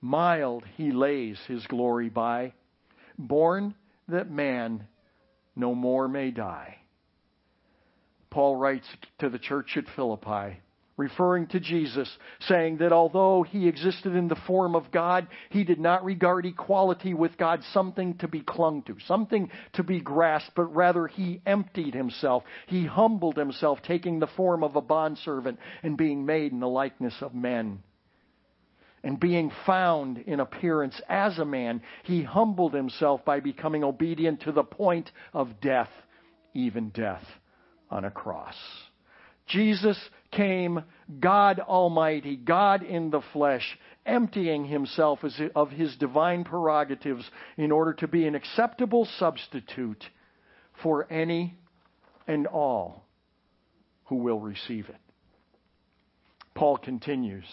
Mild 0.02 0.63
He 0.78 0.91
lays 0.91 1.39
His 1.48 1.67
glory 1.67 2.10
by, 2.10 2.54
born 3.19 3.76
that 4.08 4.32
man 4.32 4.88
no 5.56 5.76
more 5.76 6.08
may 6.08 6.32
die. 6.32 6.80
Paul 8.32 8.56
writes 8.56 8.88
to 9.20 9.30
the 9.30 9.39
church 9.39 9.76
at 9.76 9.86
Philippi, 9.96 10.60
referring 10.98 11.48
to 11.48 11.60
Jesus, 11.60 12.10
saying 12.42 12.78
that 12.78 12.92
although 12.92 13.42
he 13.42 13.68
existed 13.68 14.15
in 14.15 14.28
the 14.28 14.36
form 14.36 14.76
of 14.76 14.92
God, 14.92 15.28
he 15.50 15.63
did 15.63 15.80
not 15.80 16.04
regard 16.04 16.46
equality 16.46 17.13
with 17.13 17.38
God 17.38 17.63
something 17.74 18.18
to 18.18 18.28
be 18.28 18.42
clung 18.42 18.84
to, 18.84 18.98
something 19.08 19.50
to 19.74 19.84
be 19.84 20.00
grasped, 20.00 20.52
but 20.56 20.76
rather 20.76 21.08
he 21.08 21.42
emptied 21.46 21.96
himself. 21.96 22.44
He 22.68 22.86
humbled 22.86 23.38
himself, 23.38 23.82
taking 23.82 24.20
the 24.20 24.28
form 24.28 24.63
of 24.63 24.76
a 24.76 24.82
bondservant 24.82 25.58
and 25.82 25.98
being 25.98 26.26
made 26.26 26.52
in 26.52 26.60
the 26.60 26.68
likeness 26.68 27.15
of 27.22 27.34
men. 27.34 27.82
And 29.04 29.18
being 29.18 29.52
found 29.65 30.18
in 30.18 30.42
appearance 30.42 31.00
as 31.08 31.39
a 31.39 31.46
man, 31.46 31.82
he 32.04 32.22
humbled 32.22 32.74
himself 32.74 33.24
by 33.24 33.39
becoming 33.39 33.84
obedient 33.84 34.42
to 34.42 34.52
the 34.52 34.63
point 34.63 35.10
of 35.34 35.62
death, 35.62 35.89
even 36.54 36.89
death 36.89 37.24
on 37.89 38.06
a 38.06 38.12
cross. 38.12 38.56
Jesus 39.47 39.97
came, 40.32 40.84
God 41.19 41.60
Almighty, 41.60 42.36
God 42.36 42.84
in 42.84 43.10
the 43.10 43.21
flesh, 43.34 43.78
emptying 44.06 44.65
himself 44.65 45.19
of 45.56 45.69
his 45.71 45.95
divine 45.97 46.43
prerogatives 46.43 47.30
in 47.58 47.71
order 47.71 47.93
to 47.93 48.08
be 48.08 48.28
an 48.28 48.36
acceptable 48.36 49.08
substitute 49.17 50.04
for 50.84 51.12
any 51.12 51.56
and 52.28 52.45
all 52.47 53.06
who 54.06 54.17
will 54.17 54.39
receive 54.39 54.88
it. 54.89 54.95
Paul 56.54 56.78
continues. 56.78 57.45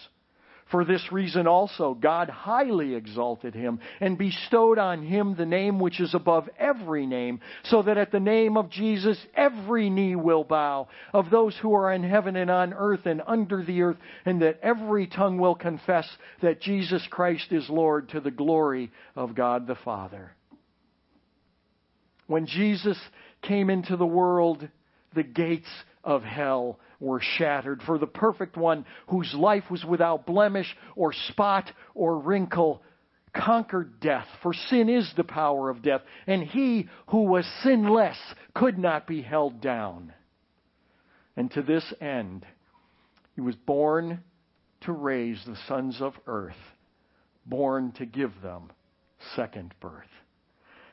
For 0.76 0.84
this 0.84 1.10
reason 1.10 1.46
also, 1.46 1.94
God 1.94 2.28
highly 2.28 2.96
exalted 2.96 3.54
him 3.54 3.80
and 3.98 4.18
bestowed 4.18 4.76
on 4.76 5.02
him 5.02 5.34
the 5.34 5.46
name 5.46 5.78
which 5.78 6.00
is 6.00 6.12
above 6.12 6.50
every 6.58 7.06
name, 7.06 7.40
so 7.64 7.80
that 7.80 7.96
at 7.96 8.12
the 8.12 8.20
name 8.20 8.58
of 8.58 8.68
Jesus 8.68 9.16
every 9.34 9.88
knee 9.88 10.16
will 10.16 10.44
bow, 10.44 10.88
of 11.14 11.30
those 11.30 11.56
who 11.56 11.72
are 11.72 11.90
in 11.90 12.02
heaven 12.02 12.36
and 12.36 12.50
on 12.50 12.74
earth 12.74 13.06
and 13.06 13.22
under 13.26 13.62
the 13.62 13.80
earth, 13.80 13.96
and 14.26 14.42
that 14.42 14.60
every 14.62 15.06
tongue 15.06 15.38
will 15.38 15.54
confess 15.54 16.06
that 16.42 16.60
Jesus 16.60 17.02
Christ 17.10 17.52
is 17.52 17.70
Lord 17.70 18.10
to 18.10 18.20
the 18.20 18.30
glory 18.30 18.92
of 19.14 19.34
God 19.34 19.66
the 19.66 19.76
Father. 19.76 20.32
When 22.26 22.44
Jesus 22.44 23.00
came 23.40 23.70
into 23.70 23.96
the 23.96 24.04
world, 24.04 24.68
the 25.14 25.22
gates 25.22 25.70
of 26.04 26.22
hell 26.22 26.78
were 27.00 27.20
shattered. 27.20 27.82
For 27.82 27.98
the 27.98 28.06
perfect 28.06 28.56
one, 28.56 28.84
whose 29.08 29.32
life 29.34 29.64
was 29.70 29.84
without 29.84 30.26
blemish 30.26 30.74
or 30.94 31.12
spot 31.12 31.70
or 31.94 32.18
wrinkle, 32.18 32.82
conquered 33.34 34.00
death. 34.00 34.26
For 34.42 34.54
sin 34.54 34.88
is 34.88 35.10
the 35.16 35.24
power 35.24 35.68
of 35.70 35.82
death, 35.82 36.02
and 36.26 36.42
he 36.42 36.88
who 37.08 37.24
was 37.24 37.46
sinless 37.62 38.16
could 38.54 38.78
not 38.78 39.06
be 39.06 39.22
held 39.22 39.60
down. 39.60 40.12
And 41.36 41.50
to 41.52 41.62
this 41.62 41.84
end, 42.00 42.46
he 43.34 43.42
was 43.42 43.54
born 43.54 44.22
to 44.82 44.92
raise 44.92 45.42
the 45.44 45.56
sons 45.68 46.00
of 46.00 46.14
earth, 46.26 46.54
born 47.44 47.92
to 47.92 48.06
give 48.06 48.32
them 48.42 48.70
second 49.34 49.74
birth. 49.80 50.04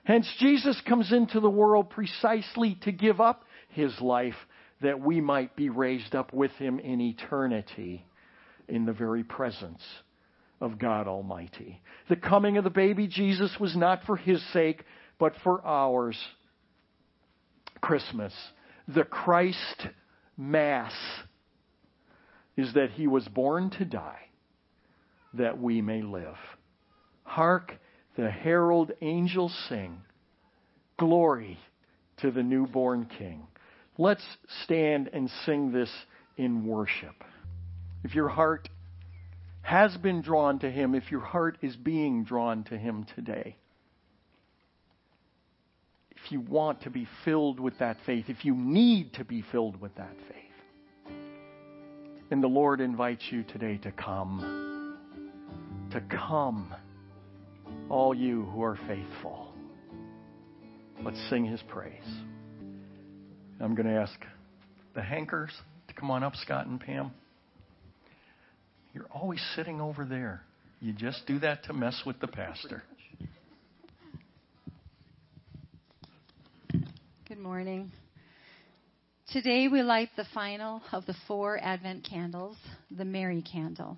Hence, 0.04 0.30
Jesus 0.40 0.82
comes 0.88 1.14
into 1.14 1.40
the 1.40 1.50
world 1.50 1.90
precisely 1.90 2.78
to 2.82 2.92
give 2.92 3.22
up 3.22 3.46
his 3.70 4.00
life 4.02 4.36
that 4.84 5.02
we 5.02 5.20
might 5.20 5.56
be 5.56 5.70
raised 5.70 6.14
up 6.14 6.32
with 6.34 6.52
him 6.52 6.80
in 6.80 7.02
eternity 7.02 8.06
in 8.68 8.86
the 8.86 8.94
very 8.94 9.24
presence 9.24 9.82
of 10.62 10.78
God 10.78 11.08
Almighty. 11.08 11.82
The 12.10 12.16
coming 12.16 12.58
of 12.58 12.64
the 12.64 12.70
baby 12.70 13.08
Jesus 13.08 13.52
was 13.60 13.76
not 13.76 14.04
for 14.06 14.16
his 14.16 14.42
sake, 14.54 14.84
but 15.20 15.34
for 15.44 15.66
ours. 15.66 16.18
Christmas, 17.82 18.34
the 18.88 19.04
Christ 19.04 19.88
Mass, 20.38 20.94
is 22.56 22.74
that 22.74 22.92
he 22.92 23.08
was 23.08 23.28
born 23.28 23.70
to 23.72 23.86
die 23.86 24.28
that 25.34 25.60
we 25.60 25.82
may 25.82 26.02
live. 26.02 26.38
Hark, 27.24 27.74
the 28.16 28.30
herald 28.30 28.92
angels 29.02 29.54
sing, 29.70 30.02
Glory 30.98 31.58
to 32.18 32.32
the 32.32 32.44
newborn 32.44 33.10
King. 33.18 33.48
Let's 33.98 34.24
stand 34.64 35.10
and 35.14 35.30
sing 35.46 35.72
this 35.72 35.90
in 36.38 36.66
worship. 36.66 37.24
If 38.04 38.16
your 38.16 38.30
heart 38.30 38.68
has 39.62 39.96
been 39.98 40.22
drawn 40.22 40.60
to 40.60 40.70
Him, 40.70 40.96
if 40.96 41.12
your 41.12 41.22
heart 41.22 41.58
is 41.62 41.76
being 41.76 42.24
drawn 42.24 42.64
to 42.66 42.78
Him 42.78 43.06
today, 43.16 43.56
if 46.12 46.32
you 46.32 46.42
want 46.42 46.82
to 46.84 46.90
be 46.90 47.08
filled 47.24 47.60
with 47.60 47.78
that 47.80 47.98
faith, 48.06 48.26
if 48.30 48.46
you 48.46 48.56
need 48.56 49.14
to 49.14 49.26
be 49.26 49.44
filled 49.52 49.80
with 49.80 49.94
that 49.96 50.16
faith, 50.28 51.14
then 52.30 52.42
the 52.42 52.48
Lord 52.48 52.82
invites 52.82 53.24
you 53.30 53.44
today 53.44 53.78
to 53.84 53.92
come. 53.92 54.98
To 55.92 56.02
come, 56.10 56.74
all 57.90 58.16
you 58.16 58.46
who 58.46 58.64
are 58.64 58.80
faithful. 58.88 59.54
Let's 61.04 61.20
sing 61.30 61.46
His 61.46 61.62
praise. 61.68 62.02
I'm 63.60 63.76
going 63.76 63.88
to 63.88 63.94
ask 63.94 64.14
the 64.96 65.02
Hankers 65.02 65.52
to 65.88 65.94
come 65.94 66.12
on 66.12 66.24
up, 66.24 66.36
Scott 66.36 66.66
and 66.66 66.80
Pam. 66.80 67.12
You're 68.94 69.08
always 69.12 69.42
sitting 69.56 69.80
over 69.80 70.06
there. 70.06 70.42
You 70.80 70.92
just 70.94 71.26
do 71.28 71.40
that 71.40 71.64
to 71.66 71.74
mess 71.74 72.02
with 72.06 72.20
the 72.20 72.28
pastor. 72.28 72.84
Good 77.28 77.40
morning. 77.40 77.92
Today 79.32 79.68
we 79.68 79.82
light 79.82 80.10
the 80.18 80.26
final 80.34 80.82
of 80.92 81.06
the 81.06 81.16
four 81.28 81.58
Advent 81.62 82.08
candles, 82.08 82.58
the 82.92 83.06
Mary 83.06 83.42
candle. 83.42 83.98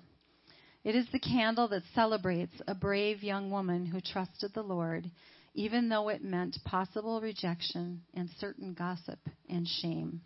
It 0.84 0.94
is 0.94 1.06
the 1.12 1.18
candle 1.18 1.66
that 1.68 1.82
celebrates 1.94 2.54
a 2.68 2.74
brave 2.74 3.22
young 3.22 3.50
woman 3.50 3.86
who 3.86 4.00
trusted 4.00 4.54
the 4.54 4.62
Lord 4.62 5.10
even 5.56 5.88
though 5.88 6.10
it 6.10 6.22
meant 6.22 6.58
possible 6.66 7.18
rejection 7.22 8.02
and 8.12 8.28
certain 8.38 8.74
gossip 8.74 9.18
and 9.48 9.66
shame. 9.80 10.20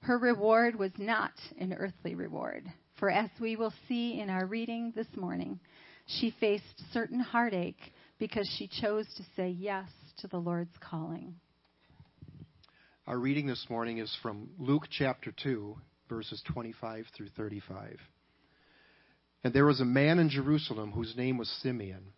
Her 0.00 0.18
reward 0.18 0.78
was 0.78 0.92
not 0.98 1.32
an 1.58 1.72
earthly 1.72 2.14
reward, 2.14 2.66
for 3.00 3.10
as 3.10 3.30
we 3.40 3.56
will 3.56 3.72
see 3.88 4.20
in 4.20 4.28
our 4.28 4.44
reading 4.44 4.92
this 4.94 5.06
morning, 5.16 5.58
she 6.06 6.34
faced 6.38 6.84
certain 6.92 7.20
heartache 7.20 7.80
because 8.18 8.46
she 8.58 8.68
chose 8.68 9.06
to 9.16 9.22
say 9.34 9.48
yes 9.48 9.88
to 10.18 10.28
the 10.28 10.36
Lord's 10.36 10.76
calling. 10.78 11.34
Our 13.06 13.18
reading 13.18 13.46
this 13.46 13.66
morning 13.70 13.96
is 13.96 14.14
from 14.22 14.50
Luke 14.58 14.88
chapter 14.90 15.32
2, 15.42 15.74
verses 16.10 16.42
25 16.52 17.06
through 17.16 17.28
35. 17.34 17.98
And 19.42 19.54
there 19.54 19.64
was 19.64 19.80
a 19.80 19.86
man 19.86 20.18
in 20.18 20.28
Jerusalem 20.28 20.92
whose 20.92 21.16
name 21.16 21.38
was 21.38 21.48
Simeon 21.62 22.12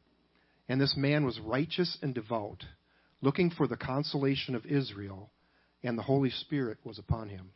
and 0.69 0.81
this 0.81 0.97
man 0.97 1.25
was 1.25 1.39
righteous 1.41 1.97
and 2.03 2.15
devout, 2.15 2.65
looking 3.21 3.51
for 3.51 3.67
the 3.67 3.77
consolation 3.77 4.55
of 4.55 4.67
Israel, 4.67 5.31
and 5.83 5.97
the 5.97 6.03
Holy 6.03 6.31
Spirit 6.31 6.79
was 6.85 6.99
upon 6.99 7.29
him. 7.29 7.51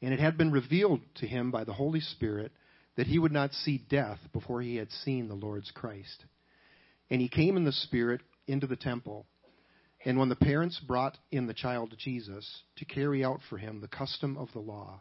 And 0.00 0.12
it 0.12 0.20
had 0.20 0.36
been 0.36 0.50
revealed 0.50 1.00
to 1.16 1.26
him 1.26 1.50
by 1.50 1.64
the 1.64 1.72
Holy 1.72 2.00
Spirit 2.00 2.52
that 2.96 3.06
he 3.06 3.18
would 3.18 3.32
not 3.32 3.52
see 3.52 3.78
death 3.88 4.18
before 4.32 4.60
he 4.60 4.76
had 4.76 4.90
seen 4.90 5.28
the 5.28 5.34
Lord's 5.34 5.70
Christ. 5.70 6.24
And 7.08 7.20
he 7.20 7.28
came 7.28 7.56
in 7.56 7.64
the 7.64 7.72
Spirit 7.72 8.20
into 8.46 8.66
the 8.66 8.76
temple. 8.76 9.26
And 10.04 10.18
when 10.18 10.28
the 10.28 10.36
parents 10.36 10.80
brought 10.80 11.16
in 11.30 11.46
the 11.46 11.54
child 11.54 11.94
Jesus 11.96 12.62
to 12.76 12.84
carry 12.84 13.24
out 13.24 13.40
for 13.48 13.58
him 13.58 13.80
the 13.80 13.88
custom 13.88 14.36
of 14.36 14.48
the 14.52 14.60
law, 14.60 15.00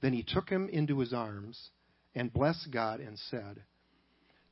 then 0.00 0.12
he 0.12 0.22
took 0.22 0.48
him 0.48 0.68
into 0.68 1.00
his 1.00 1.12
arms 1.12 1.70
and 2.14 2.32
blessed 2.32 2.68
God 2.70 3.00
and 3.00 3.18
said, 3.18 3.62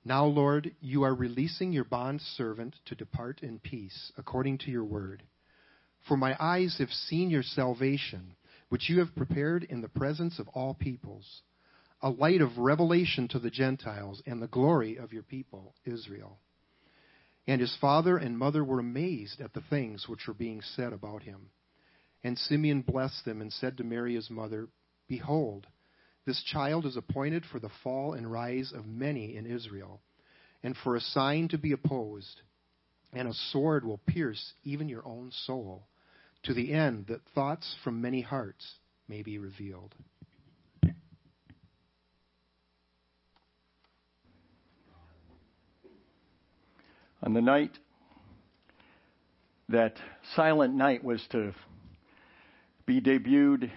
now, 0.09 0.25
Lord, 0.25 0.75
you 0.81 1.03
are 1.03 1.15
releasing 1.15 1.71
your 1.71 1.85
bond 1.85 2.23
servant 2.23 2.75
to 2.87 2.95
depart 2.95 3.43
in 3.43 3.59
peace, 3.59 4.11
according 4.17 4.59
to 4.59 4.71
your 4.71 4.85
word. 4.85 5.23
For 6.09 6.17
my 6.17 6.35
eyes 6.41 6.77
have 6.79 6.89
seen 6.89 7.29
your 7.29 7.43
salvation, 7.43 8.35
which 8.71 8.89
you 8.89 9.01
have 9.01 9.15
prepared 9.15 9.65
in 9.65 9.83
the 9.83 9.89
presence 9.89 10.39
of 10.39 10.49
all 10.49 10.73
peoples, 10.73 11.43
a 12.01 12.09
light 12.09 12.41
of 12.41 12.57
revelation 12.57 13.29
to 13.29 13.39
the 13.39 13.51
Gentiles 13.51 14.23
and 14.27 14.41
the 14.41 14.49
glory 14.49 14.97
of 14.97 15.13
your 15.13 15.23
people, 15.23 15.75
Israel. 15.85 16.39
And 17.47 17.61
his 17.61 17.77
father 17.79 18.17
and 18.17 18.39
mother 18.39 18.65
were 18.65 18.81
amazed 18.81 19.43
at 19.43 19.53
the 19.53 19.63
things 19.69 20.09
which 20.09 20.27
were 20.27 20.35
being 20.35 20.63
said 20.63 20.95
about 20.95 21.23
him. 21.23 21.51
And 22.25 22.39
Simeon 22.39 22.81
blessed 22.81 23.27
them 23.27 23.43
and 23.43 23.53
said 23.53 23.77
to 23.77 23.85
Mary 23.85 24.15
his 24.15 24.31
mother, 24.31 24.69
Behold, 25.07 25.67
this 26.29 26.43
child 26.43 26.85
is 26.85 26.95
appointed 26.95 27.43
for 27.51 27.59
the 27.59 27.71
fall 27.83 28.13
and 28.13 28.31
rise 28.31 28.71
of 28.75 28.87
many 28.87 29.35
in 29.35 29.47
Israel, 29.47 30.03
and 30.63 30.77
for 30.85 30.95
a 30.95 31.01
sign 31.01 31.49
to 31.49 31.57
be 31.57 31.73
opposed, 31.73 32.43
and 33.15 33.27
a 33.27 33.33
sword 33.51 33.83
will 33.83 33.97
pierce 34.07 34.53
even 34.63 34.91
your 34.91 35.03
own 35.09 35.31
soul, 35.47 35.89
to 36.43 36.53
the 36.53 36.75
end 36.75 37.07
that 37.07 37.23
thoughts 37.35 37.75
from 37.83 38.03
many 38.03 38.21
hearts 38.21 38.75
may 39.09 39.23
be 39.23 39.39
revealed. 39.39 39.95
On 47.23 47.33
the 47.33 47.41
night 47.41 47.73
that 49.71 49.95
Silent 50.37 50.75
Night 50.75 51.03
was 51.03 51.27
to 51.31 51.55
be 52.85 53.01
debuted 53.01 53.71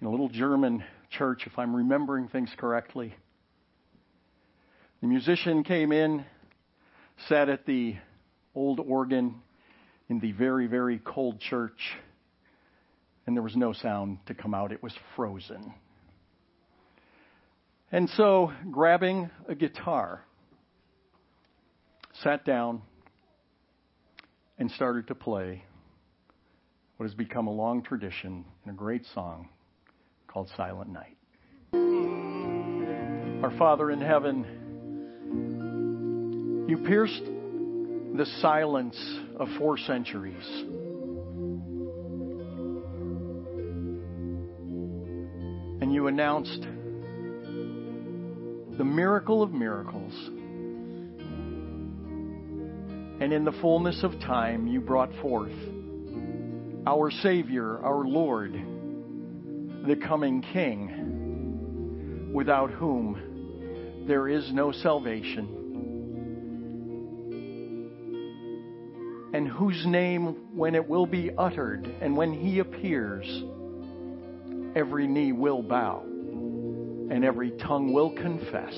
in 0.00 0.06
a 0.06 0.10
little 0.10 0.28
German 0.28 0.84
church, 1.16 1.42
if 1.46 1.58
I'm 1.58 1.74
remembering 1.74 2.28
things 2.28 2.50
correctly. 2.56 3.14
The 5.00 5.06
musician 5.06 5.64
came 5.64 5.92
in, 5.92 6.24
sat 7.28 7.48
at 7.48 7.66
the 7.66 7.96
old 8.54 8.80
organ 8.80 9.36
in 10.08 10.20
the 10.20 10.32
very, 10.32 10.66
very 10.66 10.98
cold 10.98 11.40
church, 11.40 11.78
and 13.26 13.36
there 13.36 13.42
was 13.42 13.56
no 13.56 13.72
sound 13.72 14.18
to 14.26 14.34
come 14.34 14.54
out. 14.54 14.72
It 14.72 14.82
was 14.82 14.92
frozen. 15.16 15.74
And 17.92 18.08
so, 18.10 18.52
grabbing 18.70 19.30
a 19.48 19.54
guitar, 19.54 20.24
sat 22.22 22.44
down 22.44 22.82
and 24.58 24.70
started 24.70 25.06
to 25.08 25.14
play 25.14 25.64
what 26.96 27.06
has 27.06 27.14
become 27.14 27.46
a 27.46 27.52
long 27.52 27.82
tradition 27.82 28.44
and 28.64 28.74
a 28.74 28.76
great 28.76 29.04
song 29.14 29.48
called 30.34 30.50
Silent 30.56 30.90
Night. 30.90 31.16
Our 33.44 33.56
Father 33.56 33.92
in 33.92 34.00
heaven, 34.00 34.44
you 36.68 36.76
pierced 36.78 37.22
the 38.16 38.26
silence 38.40 38.96
of 39.38 39.46
four 39.58 39.78
centuries. 39.78 40.44
And 45.80 45.94
you 45.94 46.08
announced 46.08 46.62
the 48.76 48.84
miracle 48.84 49.40
of 49.40 49.52
miracles. 49.52 50.12
And 53.20 53.32
in 53.32 53.44
the 53.44 53.52
fullness 53.62 54.02
of 54.02 54.18
time, 54.18 54.66
you 54.66 54.80
brought 54.80 55.14
forth 55.22 55.52
our 56.88 57.12
Savior, 57.22 57.78
our 57.84 58.04
Lord, 58.04 58.73
the 59.86 59.96
coming 59.96 60.42
King, 60.52 62.30
without 62.32 62.70
whom 62.70 64.04
there 64.08 64.28
is 64.28 64.50
no 64.52 64.72
salvation. 64.72 65.60
And 69.34 69.48
whose 69.48 69.84
name, 69.86 70.36
when 70.54 70.74
it 70.74 70.88
will 70.88 71.06
be 71.06 71.30
uttered 71.36 71.86
and 72.00 72.16
when 72.16 72.32
he 72.32 72.60
appears, 72.60 73.26
every 74.76 75.06
knee 75.06 75.32
will 75.32 75.62
bow 75.62 76.02
and 76.04 77.24
every 77.24 77.50
tongue 77.52 77.92
will 77.92 78.10
confess 78.10 78.74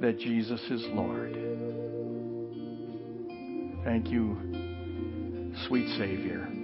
that 0.00 0.18
Jesus 0.18 0.60
is 0.70 0.82
Lord. 0.88 1.34
Thank 3.84 4.08
you, 4.08 5.54
sweet 5.66 5.88
Savior. 5.98 6.61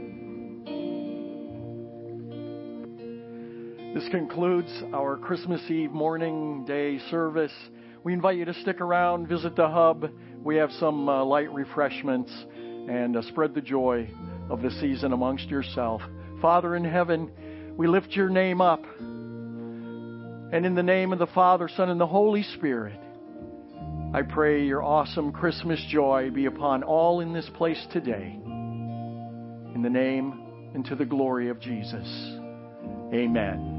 This 3.95 4.07
concludes 4.11 4.71
our 4.93 5.17
Christmas 5.17 5.63
Eve 5.71 5.93
morning 5.93 6.67
day 6.67 6.99
service. 7.11 7.53
We 8.05 8.13
invite 8.13 8.37
you 8.37 8.45
to 8.45 8.53
stick 8.55 8.83
around, 8.83 9.29
visit 9.29 9.57
the 9.57 9.67
hub. 9.67 10.11
We 10.45 10.57
have 10.57 10.71
some 10.73 11.09
uh, 11.09 11.25
light 11.25 11.51
refreshments 11.53 12.31
and 12.55 13.17
uh, 13.17 13.23
spread 13.23 13.55
the 13.55 13.63
joy 13.63 14.11
of 14.51 14.61
the 14.61 14.71
season 14.73 15.15
amongst 15.15 15.49
yourself. 15.49 16.03
Father 16.43 16.77
in 16.77 16.85
heaven, 16.85 17.31
we 17.79 17.87
lift 17.87 18.11
your 18.11 18.29
name 18.29 18.61
up. 18.61 18.85
And 18.99 20.67
in 20.67 20.75
the 20.75 20.83
name 20.83 21.15
of 21.15 21.19
the 21.19 21.27
Father, 21.27 21.69
Son, 21.75 21.89
and 21.89 22.01
the 22.01 22.07
Holy 22.07 22.43
Spirit, 22.43 23.01
I 24.13 24.21
pray 24.21 24.65
your 24.65 24.83
awesome 24.83 25.33
Christmas 25.33 25.83
joy 25.91 26.31
be 26.31 26.45
upon 26.45 26.83
all 26.83 27.21
in 27.21 27.33
this 27.33 27.49
place 27.55 27.85
today. 27.91 28.39
In 29.75 29.81
the 29.83 29.91
name 29.91 30.71
and 30.75 30.85
to 30.85 30.95
the 30.95 31.07
glory 31.07 31.49
of 31.49 31.59
Jesus. 31.59 32.07
Amen. 33.13 33.78